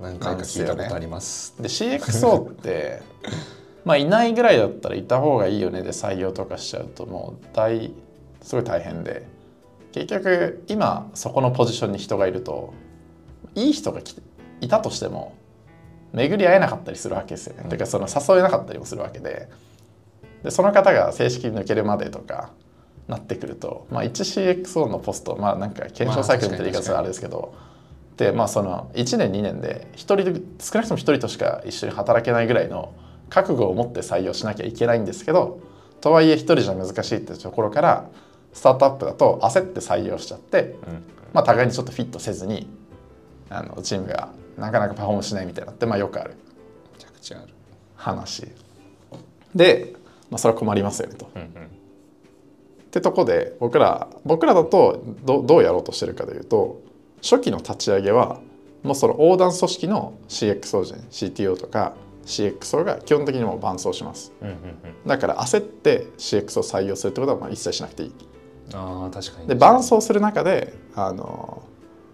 [0.00, 1.54] 何回か聞いたことあります。
[1.60, 3.00] で CXO って
[3.84, 7.92] まあいないぐらいだったらいた方がいいよねで採用とかしちゃうともう大
[8.42, 9.32] すごい大変で。
[9.92, 12.74] 結局今そこのポジションに人がいると
[13.54, 14.22] いい人が来て
[14.60, 15.36] いたとしても
[16.12, 17.62] 巡り合えなかったりするわけですよね。
[17.62, 17.70] うん。
[17.70, 19.48] てかその誘えなかったりもするわけで。
[20.42, 22.50] でその方が正式に抜けるまでとか
[23.08, 27.54] なってくると、まあ、1CXO のポストまあなんか検証サイクルみたいな言い方あれですけど、
[28.16, 32.92] でまあその1年2年で1人で少なくとも1人としか一緒に働けないぐらいの
[33.30, 35.60] 覚悟を持って採用しなきゃいけないんですけど
[36.00, 38.08] とはいえ1人じゃ難しいってところから
[38.52, 42.68] スタートアップだと焦って採用しちゃって、うんまあ、互いにちょっとフィットせずに
[43.50, 46.36] あのチームがなかなかパフォームしないみたいなのってまあよくある
[46.92, 47.54] めちゃくちゃある。
[47.96, 48.46] 話
[49.54, 49.94] で、
[50.30, 51.30] まあ、それは困りますよねと。
[51.34, 56.80] うんうんってとこで僕ら僕らだとどどうやろうとしてるかというと
[57.22, 58.38] 初期の立ち上げは
[58.84, 64.32] もうその横断組織の CXO 陣 CTO とか CXO が基本的にもう伴走します。
[64.40, 64.58] うんうんうん。
[65.06, 68.14] だから焦って CX を採用するってことはまあ一切しなくていい。
[68.72, 69.48] ああ確かに。
[69.48, 71.62] で伴走する中であの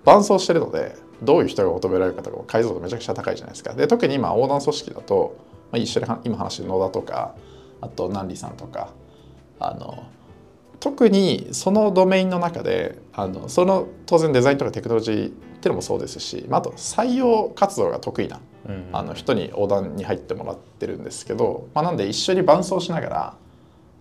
[0.05, 3.75] 伴走してるのでどういう人が求められるかとかも解像度めちゃくちゃ高いじゃないですか。
[3.75, 5.37] で特に今横断組織だと
[5.71, 7.35] まあ、一緒に今話してる野田とか
[7.81, 8.93] あと南里さんとか
[9.59, 10.05] あの
[10.81, 23.35] 特にそのドメインの中であのその当然デザインとかテクノロジーってのもそうですし、まあ、あと採用活動が得意な、うん、あの人に横断に入ってもらってるんですけど、まあ、なんで一緒に伴走しながら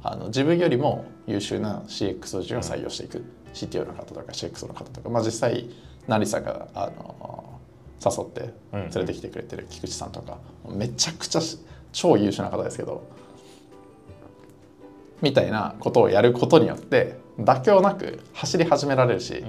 [0.01, 5.69] あの自分よりも優秀な CX 人を採用していく、うん、CTO の方とか CX の方とか、まあ、実際
[6.07, 7.59] 成さんがあの
[8.03, 11.41] 誘って連れてきてくれてる菊池さんとか、うん、めちゃくちゃ
[11.91, 13.03] 超優秀な方ですけど
[15.21, 19.43] みたいなことをやることによって妥協なく走り始められるし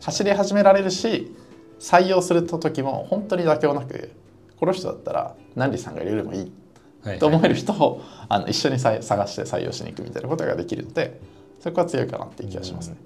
[0.00, 1.34] 走り始められるし
[1.78, 4.10] 採用する時も本当に妥協なく
[4.58, 11.20] この人だったら何里さんがいるよりもいいと思える人をあの一緒に探して採用しに行くみたいなことができるので
[11.60, 12.96] そこは強いかなっていう気がしますね。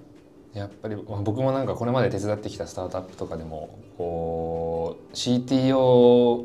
[0.54, 6.44] やっぱり僕もなんかこれまで手伝ってきたスタートアップとかでもこう CTO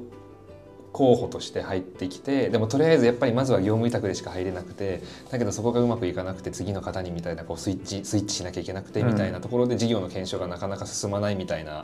[0.95, 11.83] 候補として入ってきてでもとりあえずやっぱりまずは業務委託でしか入れなくてだけどそこがうまくいかなくて次の方にみたいなこうスイッチスイッチしなきゃいけなくてみたいなところで事業の検証がなかなか進まないみたいな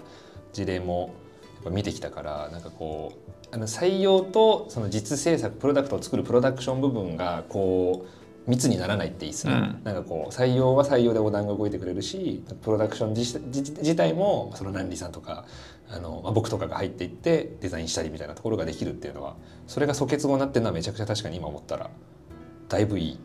[0.54, 1.14] 事例も
[1.56, 15.46] やっぱ見てきたからなんかこうあの採用とその実制作プロダクトを作るプロダクション部分がこう密にならないっていいですね、うん、なんかこう採用は採用で横断が動いてくれるしプロダクション自自体もそのランリーさんとか
[15.92, 19.36] あの、まあ、僕とかが入っていってデザインしたりみたいなところができるっていうのは
[19.68, 21.90] それが素結合になってるのはめちゃくちゃ確かに今思ったら
[22.70, 23.20] だいぶいい。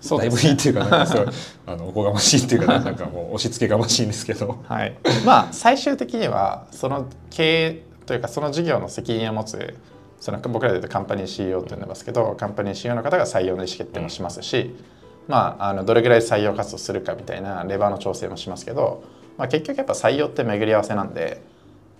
[0.00, 1.26] そうだいぶいいっていうかなんかすごい
[1.66, 9.76] あのおこがましいっていうかなんかもう押し付けがましいんですけど、はい、まあ最終的にはその経営というかその事業の責任を持つ
[10.18, 14.74] その僕らで言うとカンパニー CEO って呼んでますけどカンパニー CEO の方が採用の意思決定もしますし、
[15.28, 19.02] まあ、あのどれぐらい採用活動するかみたいなレバーの調整もしますけど、
[19.38, 21.42] まあ、結局やっぱ採用って巡り合わせなんで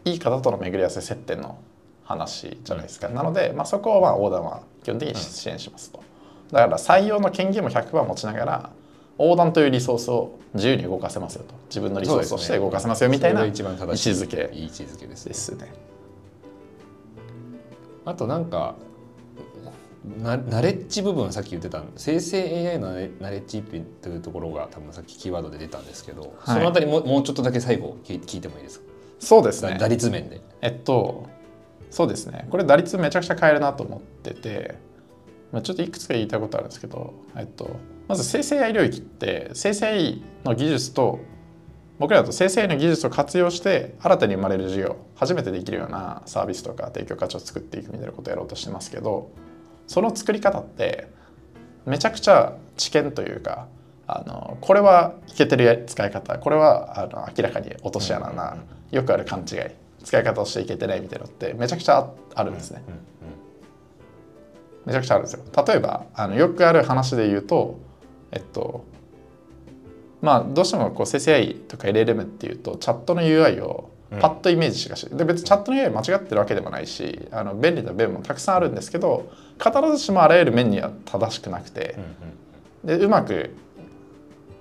[0.04, 1.58] いい方との巡り合わせ接点の
[2.04, 6.02] 話じゃないですか、なので、まあ、そこをまあ横断は基本的に支援しますと。
[6.50, 8.70] だから採用の権限も100%持ちながら
[9.18, 11.54] 横断というリソースを自由に動かせますよと。
[11.68, 14.48] 自分のリソースとして動かせますよみたいな位置づけ。
[14.48, 15.72] ですね。
[18.04, 18.74] あとなんか
[20.22, 28.89] ナナレッジ部分さっき言ってた生成 AI のナレッジというところが多分さっきキーワードで出たんですけど、はい、そのあたりももうちょっとだけ最後聞いてもいいですか？
[29.20, 29.76] そうですね。
[29.78, 30.40] 打率面で。
[30.62, 31.28] えっと
[31.90, 32.46] そうですね。
[32.50, 34.76] これ打率めちゃくちゃ変えるなと思ってて、
[35.52, 37.76] まあ、ちょっといくつか言いたいことあるんですけど、えっと、
[38.08, 41.20] まず生成 AI 領域って生成 AI の技術と
[41.98, 49.30] 僕らだと生成 AI の技術を活用して新たに生まれる事業初めてできるようなサービスとか提供価値を作っていくみたいなことをやろうとしてますけど
[49.86, 51.08] その作り方って
[51.84, 53.66] めちゃくちゃ知見というか
[54.06, 58.56] あのこれはいけてる使い方これはあの明らかに落とし穴な
[58.90, 59.80] よくある勘違い。
[60.04, 62.82] 使い方をしていけてないみたいなのってめちゃくちゃあるんですね。
[64.86, 65.44] めちゃくちゃあるんですよ。
[65.66, 67.78] 例えばあのよくある話で言うと
[68.32, 68.84] えっと
[70.22, 79.30] まあどうしてもこう生成 AI とか LLM っていうとチャットの UI をパッとイメージしがし、で別にチャットの UI 間違ってるわけでもないしあの便利な面もたくさんあるんですけど
[79.62, 81.96] 必ずしもあらゆる面には正しくなくて、
[82.84, 83.54] でうまく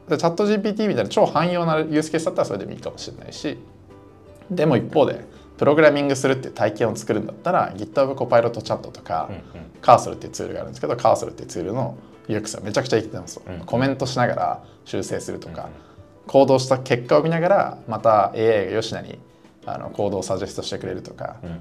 [0.09, 3.57] チャット GPT みたいな超汎用なユースケースだったらそれでもいいかもしれないし
[4.51, 5.25] でも一方で
[5.57, 9.29] プログラミングするっていう体験を作るんだったら GitHub コパイロットチャットとか、
[9.81, 11.97] カーソルっていうツールがあるんですけどカーソルっていうツールの
[12.29, 15.69] UX はめちゃくちゃ生きてます、うん、コメントしながら修正するとか、うん、
[16.27, 19.19] 行動した結果を見ながらまた AI が吉野に
[19.65, 21.57] あの行動をサジェストしてくれるとか、うんうん、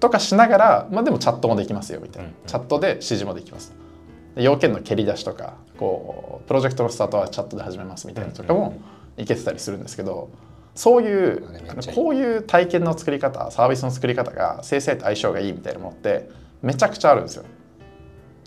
[0.00, 3.72] とかしながら、まあ、でもチャットもできますよみたいな、うんうん、チャットで指示もできます。
[4.36, 8.80] 要件の蹴り出しとかこうプロジェクトのスタートはチャットで始めますみたいなとかも
[9.18, 10.30] いけてたりするんですけど
[10.74, 11.44] そういう
[11.94, 16.30] こういう体験の作り方サービスの作り方が生成と相性がいいみたいなものって
[16.62, 17.44] めちゃくちゃあるんですよ。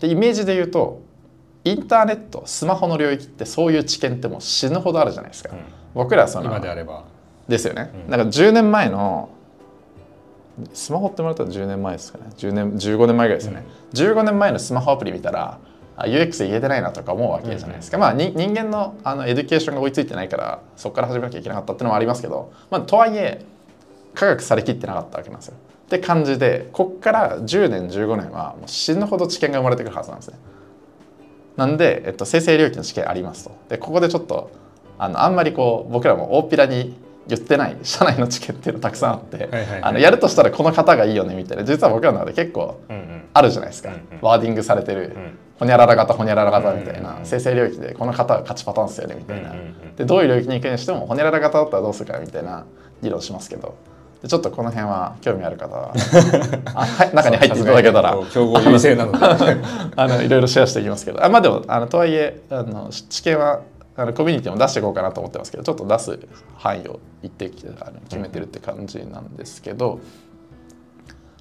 [0.00, 1.02] でイメージで言うと
[1.64, 5.58] インターネットスマホの領域ってそういう知見ってもう死ぬほどあるじゃないですか、うん、
[5.94, 6.46] 僕らその。
[6.46, 7.04] 今であれば。
[7.48, 9.30] ですよね、うん、だから10年前の
[10.72, 12.24] スマホってもらったら10年前ですかね。
[12.36, 15.58] 10年15年前ぐらいですよね、うん、15年前のスマホアプリ見たら
[16.04, 23.44] UX 言えてないなとか思うわけじゃないですか、うん、まあ人間のあのエデュケーションが追いついてないからそこから始めなきゃいけなかったっていうのもありますけど、まあ、とはいえ
[24.14, 25.54] 科学されきってなかったわけなんですよ。
[25.86, 30.38] って感じでこっから10年15年はもう死ぬほど知見が生まれてくるはずなんですね。
[31.56, 33.52] なんで、えっと、生成領域の知見ありますと。
[33.68, 34.50] でここでちょっと
[34.98, 36.96] あのあんまりこう僕らも大っぴらに
[37.28, 39.48] 言ってない社内の知見っていうのたくさんあって、
[39.82, 41.64] あのやるとしたらこの方がいいよねみたいな。
[41.64, 42.80] 実は僕らの中で結構
[43.32, 49.54] あるじゃないですか、ワーディングされてる、うん、ほにゃらら型ほにゃらら型みたいな、生成領域でこの方が勝ちパターンですよねみたいな、
[49.96, 52.64] でどういう領域に行くにしてもほにゃらら型だったらどうするかみたいな
[53.02, 53.74] 議論しますけど
[54.22, 55.92] でちょっとこの辺は興味ある方は
[56.74, 59.18] あはい中に入っていただけたら競合優勢なので。
[59.96, 61.24] あのいろいろシェアしていきますけど。
[61.24, 63.60] あまあでもあのとはいえあの知見は
[63.96, 66.18] あのコミュニティも出していこうかなと思ってますけどちょっと出す
[66.56, 70.00] 範囲を一定あの決めてるって感じなんですけど、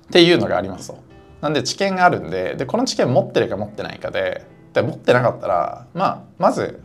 [0.04, 1.16] っていうのがありますと。
[1.42, 6.82] なんで知見があるんででこの知見持ってるか持ってないかでで持ってなかったら、まあ、まず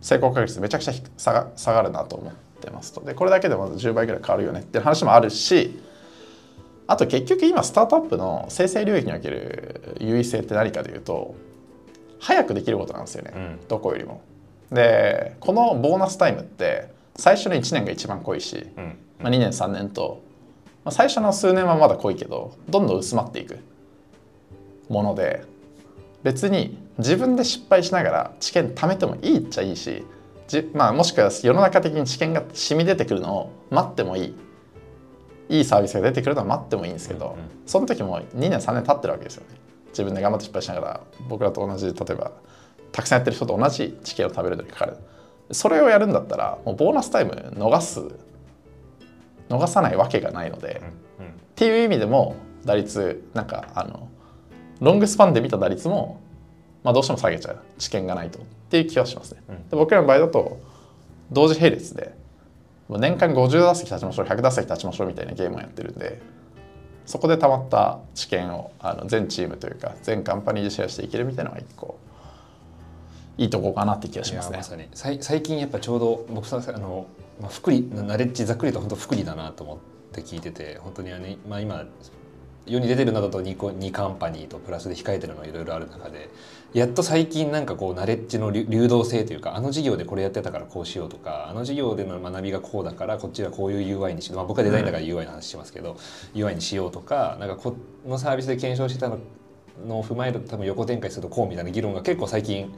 [0.00, 5.78] 成功確率めちゃくちゃ下が下がるなと思ってますとでこれだけでまず10倍ぐらい変わるよねっていう話もあるし
[6.86, 11.34] あと結局今スタートアップの生成領域における優位性って何かというと
[12.20, 14.22] 早くできることなんですよね、うん、どこよりも。
[14.74, 20.22] でこのボーナスタイムって最初の1年が一番濃いし、うん、まあ、2年3年と、
[20.84, 23.58] まあ、最初の数年はまだ濃いけどどんどん薄まっていく
[24.88, 25.44] もので
[26.24, 30.04] 別に自分で失敗しながら知見貯めてもいいっちゃいいし
[30.48, 34.34] じ、まあ、もしくは世の中的に知見が染み出てくるのを待ってもいい。
[35.50, 39.58] いいサービスが出てくるのは待ってもいいんですけど、うんうん、その時も2年3年経ってるわけですよね。
[39.88, 42.32] 自分で頑張って失敗しながら僕らと同じ例えば
[42.94, 44.96] たくさんやってる人と同じ知見を食べるのにかかる。
[45.50, 48.00] それをやるんだったらもうボーナスタイム逃す
[49.48, 50.80] 逃さないわけがないので、
[51.18, 54.08] うんうん、っていう意味でも打率なんかあの
[54.80, 56.20] ロングスパンで見た打率も、
[56.84, 57.58] まあ、どうしても下げちゃう。
[57.78, 58.38] 知見がないと。
[58.38, 60.60] っていう気はしますね、うん、で僕らの場合だと
[61.30, 62.14] 同時並列で
[62.88, 66.20] 年間50打席立ちましょう100打席立ちましょうみたいなゲームをやってるんで
[67.06, 71.98] そこでたまった知見をあの全チームというか全カンパニーでシェアしていけるみたいなのが一個
[73.36, 74.88] いいとこかなって気がしますね。
[74.90, 77.06] ま、最近やっぱちょうど僕さあの、
[77.40, 79.78] まあ、福利ナレッジざっくりと本当福利だなと思っ
[80.12, 81.84] て聞いてて本当にあの、まあ、今
[82.66, 86.30] 世に出てるなどと 2, 2カンパニーとプラスで控えてるのいろいろある中で
[86.72, 95.98] やっと最近なんかこうナレッジの流動性というかあの授業でこれやってたからこうしようとかあの授業での学びがこうだからこっちはこういう UI にしよう、まあ、僕はデザインだから UI の話しますけど、
[96.34, 97.76] うん、UI にしようとかなんかこ
[98.06, 99.18] のサービスで検証してたの
[99.86, 102.72] のを踏まえると多分横展開するとこうみたいな議論が結構最近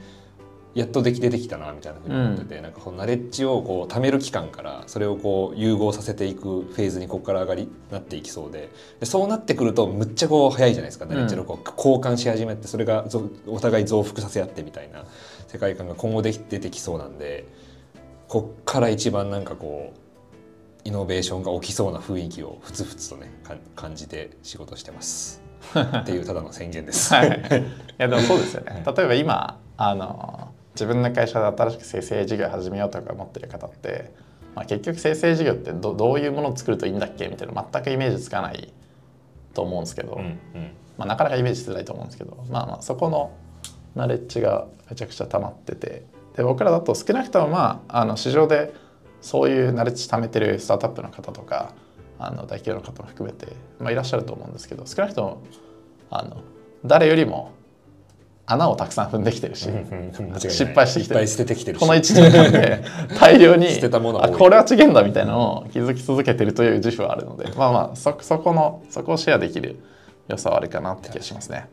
[0.77, 8.69] やっとでき出てきたなみたいなふうに思ってて、うん、なんかこのナレッジをこう貯める期間からそれをこう融合させていくフェーズにここから上がりなっていきそうで。
[8.99, 13.05] でそうなってくるとむっちゃこう早いじゃないですか、ナレッジのこう交換し始めてそれが
[13.47, 15.03] お互い増幅させ合ってみたいな
[15.47, 17.47] 世界観が今後で出てきそうなんで
[18.27, 23.31] こっから一番なんかこうイノベーションが起きそうな雰囲気をふつふつとね
[23.75, 25.41] 感じて仕事してます。
[25.73, 27.13] っていうただの宣言です。
[27.13, 27.31] はい、い
[27.97, 28.83] やでもそうですよね。
[28.95, 34.13] 例えば今あの自分の会社で新しく生成事業始めようとか思ってる方って、
[34.53, 38.71] まあ、結局生成事業ってどどういうものを作るといいんだっけみたいな全くイメージつかない
[39.55, 43.35] と思うんですけど、うんうん、まあ、なかなかイメージしづらいと思うんですけど、まあ、まあそこの
[43.95, 46.03] ナレッジがめちゃくちゃ溜まってて
[46.35, 48.71] で僕らだと少なくともまああの市場で
[49.21, 51.73] そういうナレッジ貯めてるスタートアップの方とか
[52.19, 53.47] あの大企業の方も含めて、
[53.79, 55.43] まあ、いらっしゃると思うんですけど少なくとも
[56.11, 56.43] あの
[56.85, 57.51] 誰よりも
[58.49, 59.69] 穴をたくさん踏んできてるし、
[60.49, 62.81] 失敗してきてる捨ててきてるこの1年間で
[63.19, 69.79] 大量に捨てたものあこれは違うんだみたいなのを気づき続けてるという自負はあるのでまあまあそそこのそこをシェアできる
[70.29, 71.67] 良さはあるかなって気がしますね。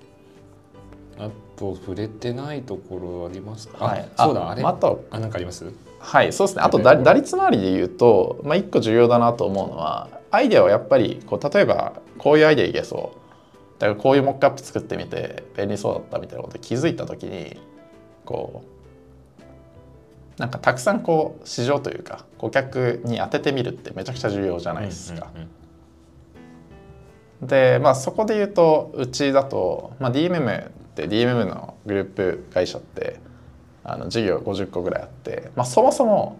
[1.17, 3.85] あと触れてないところありますか？
[3.85, 4.65] はい、そうだあれ。
[4.65, 5.73] あとあなんかあります？
[6.01, 6.63] はいそうですね。
[6.65, 13.19] あと打率周りで言うと、まあ一個重要だなと思うのはアイデアはやっぱりこう例えばこういうアイデアいけそう。
[13.85, 17.61] だからこういうモックアップ作ってみて便利そうだったみたいなこと気づいた時に
[18.25, 18.65] こ
[20.39, 25.29] うなんかたくさんこう市場というか顧客に当ててみるってめちゃくちゃ重要じゃないですか。
[27.43, 33.21] でまあそこで言うとうちだと、まあ、DMM って DMM のグループ会社って
[33.83, 36.39] あの事業50個ぐらいあって、まあ、そもそも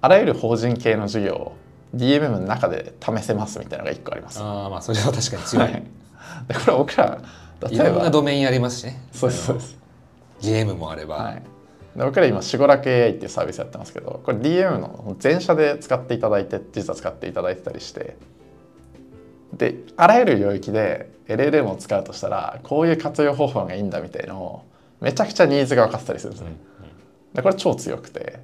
[0.00, 1.56] あらゆる法人系の事業を
[1.96, 4.38] DMM の中で試せますみたいなのが1個あります。
[4.40, 5.82] あまあそれは確かに強い、はい
[6.48, 7.20] でこれ僕ら
[7.70, 9.00] いろんなドメインありますしね。
[9.12, 9.56] そうですそう。
[9.56, 9.78] です
[10.40, 11.42] ゲームもあれば、はい、
[11.96, 18.16] で僕ら今しごらく AI っていうサービスやってますけどこれ DM の全社で使っていただいて実は使っていただいてたりして。
[19.52, 24.64] であらゆる領域で LLM を使うとしたらこういう活用方法がいいんだみたいのを
[25.00, 26.56] めちゃくちゃニーズが分かってたりするんですね。
[27.34, 28.40] でこれ超強くて。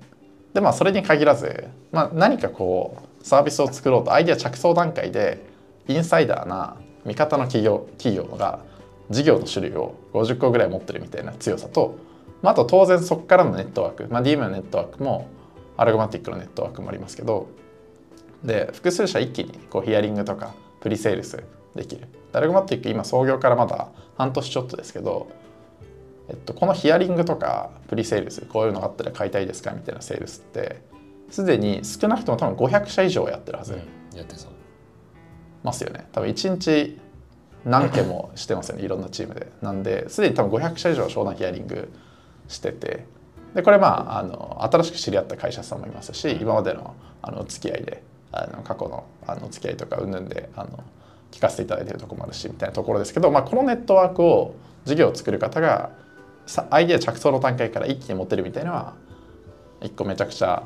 [0.54, 5.44] でまあそれに限らず、まあ、何かこうサービスを作ろうとアイデア着想段階で
[5.86, 6.76] インサイダーな
[7.08, 8.60] 味方の企業企業が
[9.10, 11.96] 事業の種類を50個ぐらい持ってるみたいな強さと、
[12.42, 15.28] まあ、あと当然そこからのネットワーク、まあ、DM のネットワークも
[15.76, 17.48] アルゴマティックのネットワークもありますけど
[18.44, 21.42] で複数社一気にこうヒアリングとかプリセールス
[21.74, 22.08] できる。
[22.32, 25.28] アルゴマティック今創業からまだ半年ちょっとですけど、
[26.28, 30.82] えっと、このヒアリングとかプリセールスこういうのがあったら買いたいですかみたいなセールスって
[31.30, 34.57] すでに少なくとも多分500社以上やってるはず、うん、やってそう。
[35.62, 36.06] ますよね。
[36.12, 36.98] 多分1日
[37.64, 39.50] 何件もしてますよねいろんなチームで。
[39.62, 41.92] なんですでに多分500社以上商談ヒアリング
[42.48, 43.06] してて。
[43.54, 50.84] でこれまああの新しく知り合った会社さんもいますし今までのあの付き合いであの過去のあの付き合いとかうんぬんであの
[51.30, 54.54] 聞かせていただいているところもあるしみたいなところですけど、まあ、このネットワークを
[54.84, 55.90] 事業を作る方が
[56.70, 58.94] アイデア着想の段階から一気に持てるみたいなのは
[59.82, 60.62] 一個めちゃくちゃ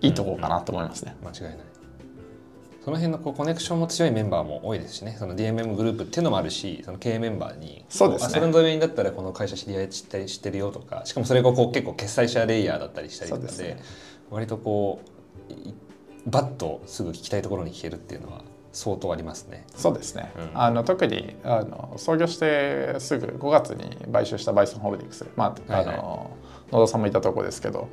[0.00, 1.16] いいところかなと思いますね。
[1.22, 1.69] 間違いない
[2.84, 5.14] その辺のこうコネクションも強いメンバーも多いですしね。
[5.18, 8.30] その DMM グループっていうのもあるしその経営メンバーにそうですね。
[8.30, 13.82] それのドメインだったらこの会社知り合い知って知ってるよとかしかもそれがこう結構決済者レイヤーだったりしたりとかでね。
[14.30, 15.00] 割とこ
[15.50, 15.74] うい
[16.26, 19.66] バッとすぐ聞きたいところに聞けるっていうのは相当ありますね。
[19.74, 20.50] そうですね、うん。
[20.54, 25.96] あの特にあの創業してすぐ5月に買収したバイソンホールディングス、まあはいはい。
[25.96, 26.30] あの
[26.72, 27.88] 野田さんもいたところですけど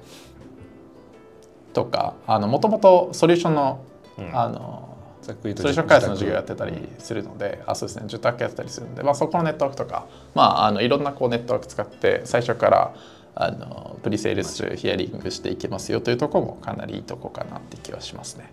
[1.74, 3.97] とかもともとソリューションの,、うん
[4.34, 8.05] あのざっくりとソリューション開発の授業やってたりするのであそうですね。
[8.07, 12.95] 受託やってたりするので、まあ、そこのネットワークとか、まあ、あのいろんなこうネットワーク使って最初から
[13.36, 18.51] あのプリセールスヒアリングしていけますよというところもかなりいいとこかなって気はしますね。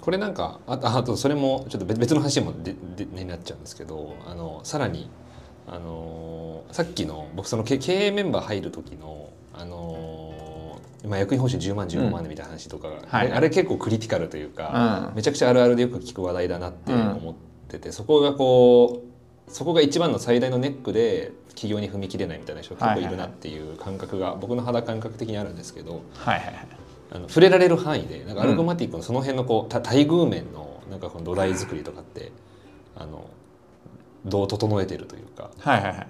[0.00, 5.10] これなんかあああとそれもちょっと別別の話にもででになっちゃうんですけどあのさらに
[5.66, 10.19] あのさっきの僕その経経営メンバー入る時のあの
[11.06, 13.32] まあ、役員報酬10万15万でみたいな話とか、はい。
[13.32, 15.16] あれ結構クリティカルというか、うん。
[15.16, 17.34] めちゃくちゃあるあるでよく聞く話題だなって思っ
[17.68, 19.10] てて、そこがこう
[19.50, 26.66] そこが一番の最大のネックで企業に踏み切れないみたいな人が結構いるなっていう感覚が僕の肌感覚的にあるんですけどはいはいはい。
[27.12, 32.30] あの触れられる範囲でなんかアルゴマティックのその辺のこうた待遇面のなんかこの土台作りとかって
[32.96, 33.28] あの
[34.24, 36.06] どう整えてるというか、はいはいはい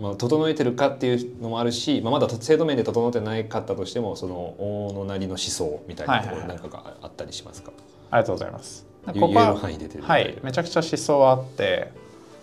[0.00, 7.72] まあ、整えてるかっていうのもあるし、まあ、まだ制度面で整ってないかったとしてもその大野なりの思想みたいなところなんかがあったりしますか、
[8.10, 8.86] ありがとうございます。
[9.12, 11.92] 言ここは言える範囲で出てるはい、めちゃくちゃ思想はあって、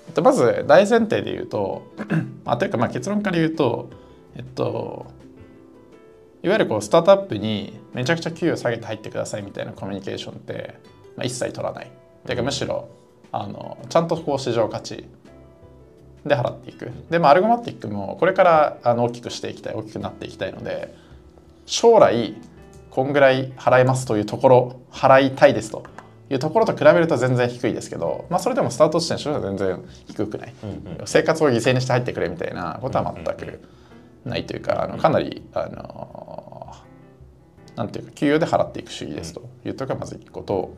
[0.07, 1.83] えっと、まず大前提で言うと
[2.45, 3.89] あというかまあ結論から言うと、
[4.35, 5.07] えっと、
[6.43, 10.75] いわゆるこうスタートアップにめちゃくちゃ給与下げて入ってくださいみたいなコミュニケーションって、
[11.15, 11.91] まあ、一切取らない。
[12.25, 12.89] ていうかむしろ
[13.31, 15.05] あのちゃんとこう市場価値
[16.25, 16.91] で払っていく。
[17.09, 20.93] で、まあ、アルゴマティックもこれからあの大きくしていきたい大きくなっていきたいので
[21.65, 22.35] 将来
[22.89, 25.83] こんぐらい払えますというところ払いたいですと
[26.29, 31.07] いうところと比べると全然低いですけど、まあ、それでもスタート地点としては全然低くない、うんうん。
[31.07, 33.61] 生活を犠牲にして入ってくれみたいなことは全く
[34.25, 36.75] ないというかあのかなりあの
[37.75, 40.73] なんていうか給与で払っていく主義ですというところがまず一個と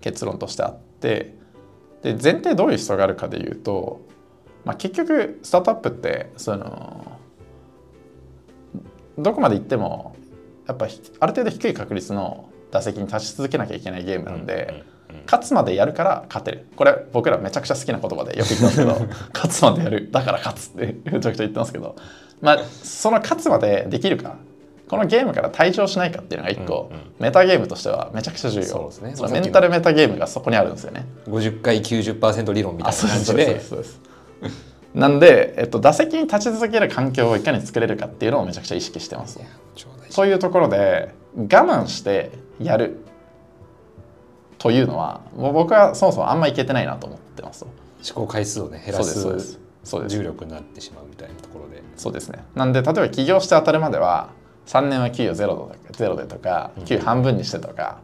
[0.00, 1.34] 結論としてあって
[2.02, 4.00] で前提どういう人があるかでいうと、
[4.64, 7.18] まあ、結局スタートアップってその
[9.18, 10.16] どこまで行っても
[10.66, 14.84] やっぱひある程度低い確率の打席に立ち続けなきゃいけないゲームなんで、
[15.26, 16.66] 勝つまでやるから勝てる。
[16.76, 20.08] これ僕らめちゃくちゃ好きな言葉でよく言ってますけど 勝つまでやる。
[20.10, 21.96] だから勝つってめちゃくちゃ言ってますけど
[22.40, 24.36] まあその勝つまでできるか
[24.88, 28.64] このゲームから退場しないかっていうのが一個、うんうんメタゲームとしてはめちゃくちゃ重要。
[28.64, 29.30] そうですね。
[29.30, 31.04] メンタルメタゲームがそこにあるんですよね。
[31.28, 33.60] 50回90%理論みたいな感じで
[34.94, 39.40] なんで、えっと、打席に立ち続ける環境をいかに作れるかっていうのをめちゃくちゃ意識してます。
[40.10, 43.00] そういうところで我慢してやる
[44.58, 47.64] というのはもう僕はそもそもあんまいけてないなと思ってます。
[47.64, 47.72] 思
[48.14, 50.16] 考回数をね減らすそうですすそうです。
[50.16, 51.82] 重力になってしまうみたいなところで。
[51.96, 52.44] そうですね。
[52.54, 54.30] なんで例えば起業して当たるまでは
[54.66, 58.00] 3年は給与ゼロとかゼロでとか給与半分にしてとか、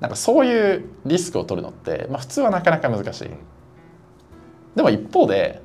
[0.00, 3.30] なんかそういうリスクを取るのって、まあ、普通はなかなか難しい、
[4.74, 5.62] でも一方で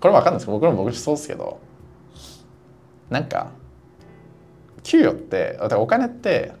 [0.00, 0.46] これわかんないです。
[0.46, 1.60] けど僕らも僕そうですけど
[3.10, 3.50] なんか
[4.82, 6.52] 給与ってお金って、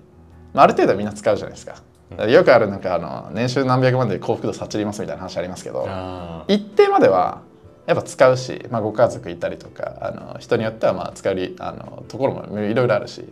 [0.52, 1.82] まあ、ある程度はみんな使うじゃないですか。
[2.10, 7.42] だからよくあるなんかあの年収何百万で幸福度さちりますみたいな話ありますけどあ一定までは
[7.86, 13.24] やっぱ使うし、まあ、ご家族いたりとかあの人によってはまあ使うりあのところもいろいろあるし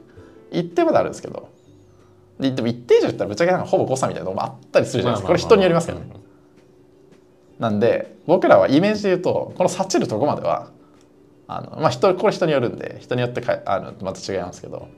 [0.51, 1.49] 一定まであるんですけど
[2.41, 5.27] ででも一定以上言ったらぶっちゃけなんかほぼ誤差みたいなところもあったりするじゃないですか。
[5.29, 6.07] これ人によりますけどね
[7.63, 10.71] なんで僕らはイメージで言うとこの察知るとこまでは
[11.47, 14.89] あの、まあ、人これ人によるんで人によってかあのまた違いますけど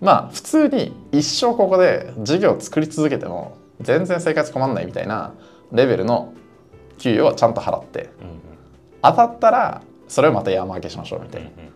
[0.00, 5.34] まあ普通に一生ここで事業を作り続けても全然生活困んないみたいな
[5.72, 6.32] レベルの
[6.98, 8.40] 給与をちゃんと払ってうんうん。
[9.02, 11.48] 当たったらそれをまた山分けしましょうみたいな。
[11.48, 11.72] うん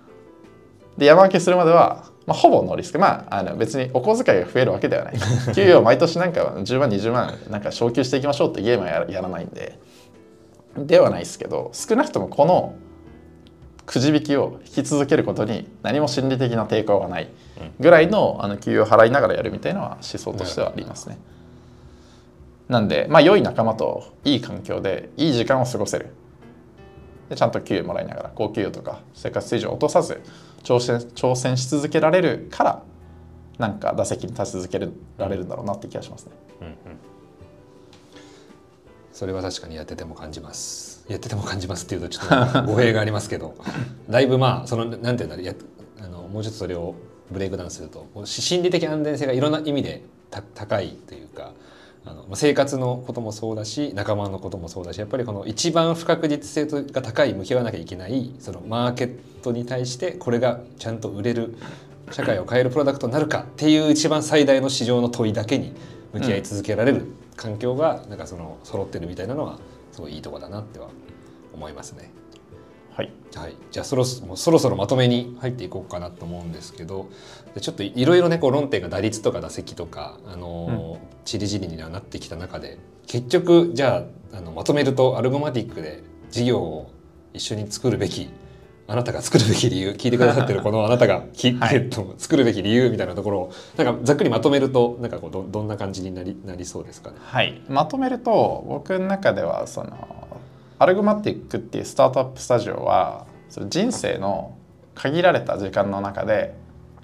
[0.97, 2.99] で山分けするまでは、まあ、ほぼノーリスク。
[2.99, 5.18] まああの別にお小遣いが増えるわけではない。
[5.55, 9.78] 給与を毎年なんか10万20万なんか昇給していきましょうってゲームはやらないんで
[10.79, 12.77] ではないですけど少なくともこの
[13.87, 17.31] くじ引きを引き続けることに何も心理的な抵抗がない
[17.79, 21.18] ぐらいのあの給与を払いながらやるみたいなのは思想としてはありますね。
[22.68, 26.09] なんでまあ良い仲間といい環境でいい時間を過ごせる
[27.29, 30.20] でちゃんと給与もらいながら高給与とか生活水準を落とさず
[30.64, 32.83] 挑戦挑戦し続けられるから
[33.59, 34.81] なんか打席に立ち続け
[35.16, 36.33] られるんだろうなって気がしますね。
[36.61, 36.74] うんうん、
[39.17, 41.03] それは確かにやってても感じます。
[41.09, 43.55] やってても感じますっていうとちょっと語弊がありますけど
[44.11, 45.55] だいぶまあそのなんていうんだろうや
[46.05, 46.95] あのもうちょっとそれを
[47.31, 50.03] ブレイクダウンすると心理的安全性がいろんな意味で
[50.55, 51.53] 高いというか
[52.05, 61.57] あの生活のこともそうだし仲間のこともそうだしやっぱりこの一番不確実性が高い向き合わなきゃいけないそのマーケットに対してこれがちゃんと売れる
[62.11, 65.73] 社会を変えるプロダクトになるかっていう一番最大の市場の問いだけに
[66.12, 67.07] 向き合い続けられる
[67.37, 69.59] 環境がなんかその揃ってるみたいなのは
[69.93, 70.89] すごいいいとこだなっては
[71.55, 72.11] 思いますね。
[72.97, 77.11] はい、はい、じゃあそろそろそろまとめに入っていこうかなと思うんですけど
[77.61, 86.91] ちょっといろいろねこう論点が打率とか打席とか、あのー、ちりじりにはなってきた中で結局じゃああのまとめるとアルゴマティックで事業を
[87.34, 88.30] 一緒に作るべき
[88.89, 97.16] あなたが作るべき理由聞いてくださってる このあなたがき、はい、えっと、作るべき理由みたいなところをなんかざっくりまとめるとなんかこうどどんな感じになりなりそうですかね？
[97.20, 99.97] はいまとめると僕の中ではその
[100.78, 104.55] アルゴマティックっていうスタートアップスタジオはその人生の
[104.95, 106.55] 限られた時間の中で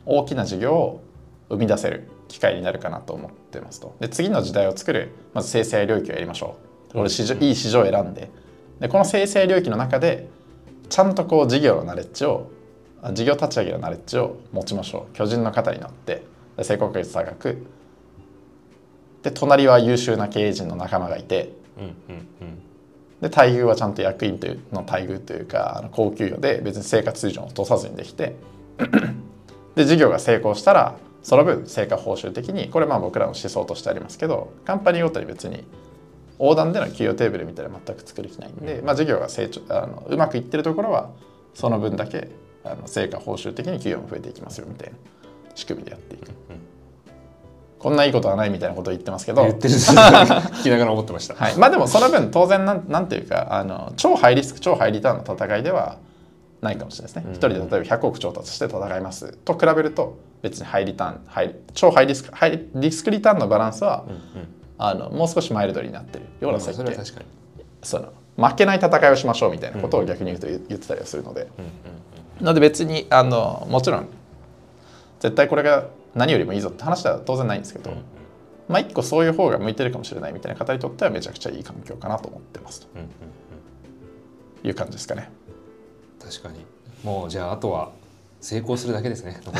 [0.06, 1.00] 大きな事業を
[1.48, 3.94] 生み出せる機会になるかなと思ってますと。
[4.00, 6.56] で次の時代を作るまず生成領域をやりましょ
[6.90, 6.92] う。
[6.94, 8.30] これ市場いい市場を選んで
[8.80, 10.28] でこの生成領域の中で
[10.92, 12.50] ちゃんとこう事業のナレッジを
[13.14, 15.16] 事業立ち上げのナレッジを持ちましょう。
[15.16, 16.22] 巨人の方になって。
[16.60, 17.66] 成功率高く。
[19.22, 21.92] で隣は優秀な経営陣の仲間がいて、うんうん
[22.42, 22.58] うん、
[23.22, 28.36] で待遇はちゃんと役員というの待遇というかあの高給与で別に生活水準を落とさずにできて。
[29.74, 35.64] で事業が成功したらその分成果報酬的にこれまあ僕らの思想としてありますけどカンパニーごとに別に
[36.42, 41.10] 横断での給与テーブルみたいな全く作る気ないんで、まあ、事業が成長あのうまくいってるところは
[41.54, 42.30] その分だけ
[42.64, 44.96] あの成果報酬的に給与も増えていきますよみたいな
[45.54, 46.30] 仕組みでやっていく。
[47.78, 49.42] こんないいことはないみたいなことを言ってますけど。
[49.42, 49.74] 言ってる。
[49.74, 55.98] 聞きながら思ってました、はい、まあでもその分当然なんなんていうかあの超ハイリスク超ハイリターンの戦いでは
[56.60, 64.04] ないかもしれないですね、うん、1人で例えば100億調達して戦いますと比べると別にハイリターンハイ超ハイリスクハイリスクリターンのバランスは、
[64.78, 66.26] あのもう少しマイルドになってる。
[66.40, 67.04] ような設計、そ
[67.82, 71.48] その負けない戦いをしましょうみたいなことを逆に言うと言ってたりはするので、
[72.40, 74.08] なので別にあのもちろん
[75.20, 77.92] 絶対これが何よりもいいぞって話は当然ないんですけど、
[78.68, 82.88] まあ一個そういう方が向いてるかもしれないみたいな方にとってはめちゃくちゃいい環境かなと思ってますと、
[84.64, 85.30] いう感じですかね。
[86.20, 86.64] 確かに。
[87.04, 87.92] もうじゃああとは
[88.40, 89.40] 成功するだけですね。
[89.44, 89.52] は。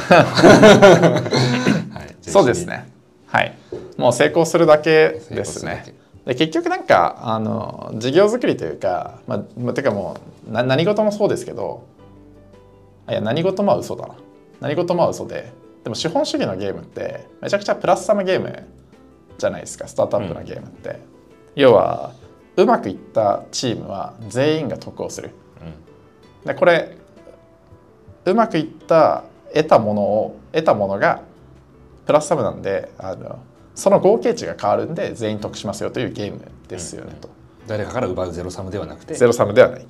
[2.10, 2.91] い、そうですね。
[3.32, 3.54] はい。
[3.96, 5.94] もう成功するだけですね。
[6.26, 11.84] で結局なんかあの事業作りというか、まあ、てかもう何事もそうですけど
[13.08, 14.14] いや何事もは嘘だな。
[14.60, 15.50] 何事もは嘘で
[15.82, 18.68] でも資本主義のゲームってめちゃくちゃプラスサムゲーム
[19.38, 19.88] じゃないですか。
[19.88, 20.96] スタートアップのゲームって、うん、
[21.56, 22.12] 要は
[22.56, 25.30] うまくいったチームは全員が得をする、
[26.42, 26.98] うん、でこれ
[28.26, 29.24] うまくいった
[29.54, 31.22] 得たものを得たものが
[32.06, 33.38] プラスサムなんであの
[33.74, 37.30] その合計値が変わるんで全員得しますよというゲームですよねと、
[37.66, 39.86] 誰かから奪うゼロサムではなくてゼロサムではない。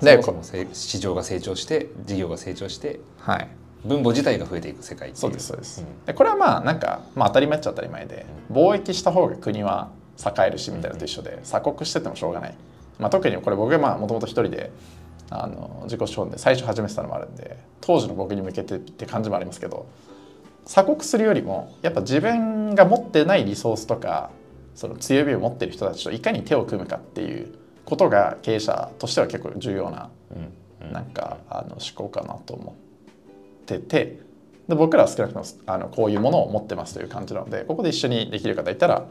[0.00, 0.42] でこの
[0.72, 3.48] 市場が成長して事業が成長して、はい、
[3.84, 12.54] 分母自体が増えていく世界そうですそうです、うん、でこれはまあなんか、まあ、当たり前っちゃ当たり前で、うん、貿易した方が国は栄えるしみたいなのと一緒で鎖国しててもしょうがない、
[12.98, 14.70] まあ、特にこれ僕がもともと一人で
[15.30, 19.86] あの自己資本で最初始めてたのもあるんで当時の僕に向けてって感じもありますけど
[20.66, 24.30] 鎖国するよりもやっぱ自分が持ってないリソースとか
[24.74, 27.54] その強みを持ってる人たちといかに手を組むかっていう
[27.84, 30.10] ことが経営者としては結構重要な、
[30.92, 32.74] なんかあの思考かなと思っ
[33.66, 34.20] てて
[34.68, 39.06] で僕らは少なくともあのこういうものを持ってますという感じなのでここで一緒にできる方いたら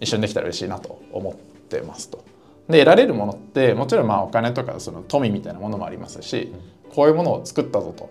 [0.00, 2.24] 一緒にできたら嬉しいなと思ってますと。
[2.68, 6.52] で得られるものってもちろんまあお金とかその富みたいなものもありますし
[6.94, 8.08] こういうものを作ったぞと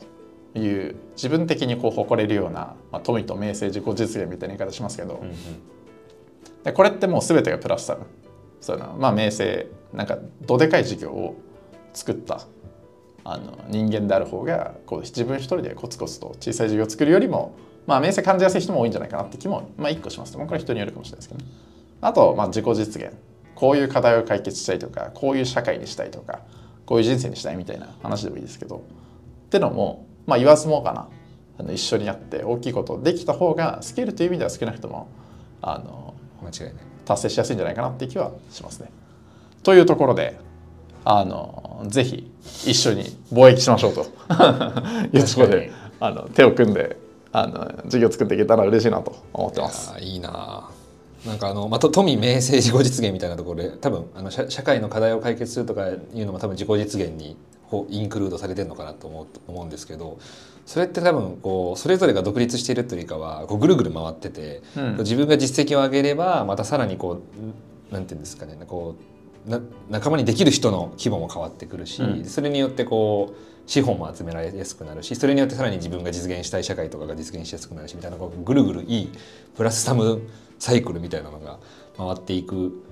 [0.56, 5.36] いう自分的にこう誇れるような、まあ、富と名声自己実現みたいな言い方しますけど、うんうん、
[6.64, 7.97] でこれってもう全てがプラスさ。
[8.62, 11.36] そういうのまあ名声なんかどでかい事業を
[11.93, 12.41] 作った
[13.24, 21.52] あの人間である方がこう自分一人でコツコツと小さい事業を作るよりも、まあ、名声感じやすい人も多いんじゃないかなって気も、まあ、一個しますこれは人によるかもしれないですけどね。
[22.02, 23.14] あと、まあ、自己実現。
[23.54, 26.39] こういう課題を解決したいとかこういう社会にしたいとか
[26.88, 28.78] こういう人生にしたいみたいな話でもいいですけど。
[28.78, 31.07] ってのもまあ言わずもがな
[31.59, 35.09] あの一緒にやって大きいことできた方がスケールという意味では少なくとも
[35.61, 36.13] あの
[36.43, 38.91] 間違いない達成しやすいんじゃないかなっていう気はしますね。
[39.63, 40.39] というところで
[41.03, 42.32] あのぜひ
[42.65, 44.01] 一緒に貿易しましょうと
[45.13, 46.97] いうところであの手を組んで
[47.32, 49.93] あの事業作っていけたら嬉しいなと思ってます。
[49.99, 50.69] いいな
[51.26, 57.38] なんかあのまた富明政自己実現みたいなところで多分あの社社会の課題を解決するとかいうのも多分自己実現に
[57.72, 60.19] ほインクルードされてるのかなと思う思うんですけど
[60.65, 64.97] それって多分こうそれぞれが独立しているというよりかはこうぐるぐる回ってて、うん。
[64.97, 67.22] 自分が実績を上げればまたさらにこ
[67.89, 68.95] うなんていうんですかねこ
[69.47, 69.59] うな
[69.89, 72.26] 仲間にできる人の規模も変わってくるし、うん。
[72.26, 79.11] それによってこう資本も集められやすくなるしそれによってさらに自分が実現したい社会とかが実現しやすくなるしみたいなこうぐるぐるいい
[79.55, 80.22] プラスサム
[80.59, 81.57] サイクルみたいなのが
[81.97, 82.84] 回っていく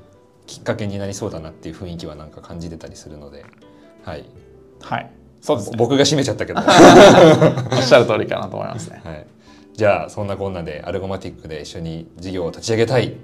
[0.48, 3.46] きっかけになりそうだなっていう雰囲気はなんか感じてたりするので、
[4.04, 4.26] はい、
[4.82, 5.12] はい、
[5.42, 5.78] そうですね。
[5.78, 9.02] 僕が締めちゃったけど、 おっしゃる通りかなと思いますね。
[9.04, 9.26] はい、
[9.74, 13.16] じゃあそんなこんなでアルゴマティックで一緒に事業を立ち上げたい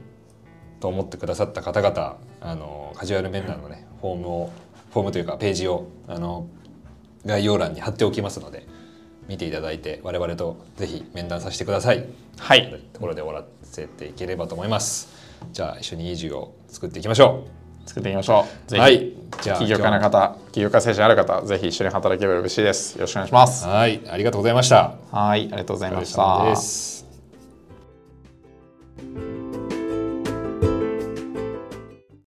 [0.79, 4.49] と思ってくださった方々あのカジュアル面談のねフォームを
[4.91, 6.47] フォームというかページをあの
[7.25, 8.67] 概要欄に貼っておきますので
[9.27, 12.05] 見ていただいて我々とぜひ面談させてください。
[12.37, 15.09] はい、ところで終わらせていければと思います。
[15.51, 17.45] じゃあ一緒にいい事業を作っていきましょ
[17.86, 18.69] 作っていきましょう。
[18.69, 22.95] ぜひ、はいじゃあ起業家の方、起業家精神ある方、ぜひ一緒に働ければ嬉しいです。
[22.95, 23.69] よろしくお願いしますう。。
[23.69, 24.93] はい、ありがとうございました。
[25.11, 26.55] はい、ありがとうございましたで。
[26.55, 27.04] す。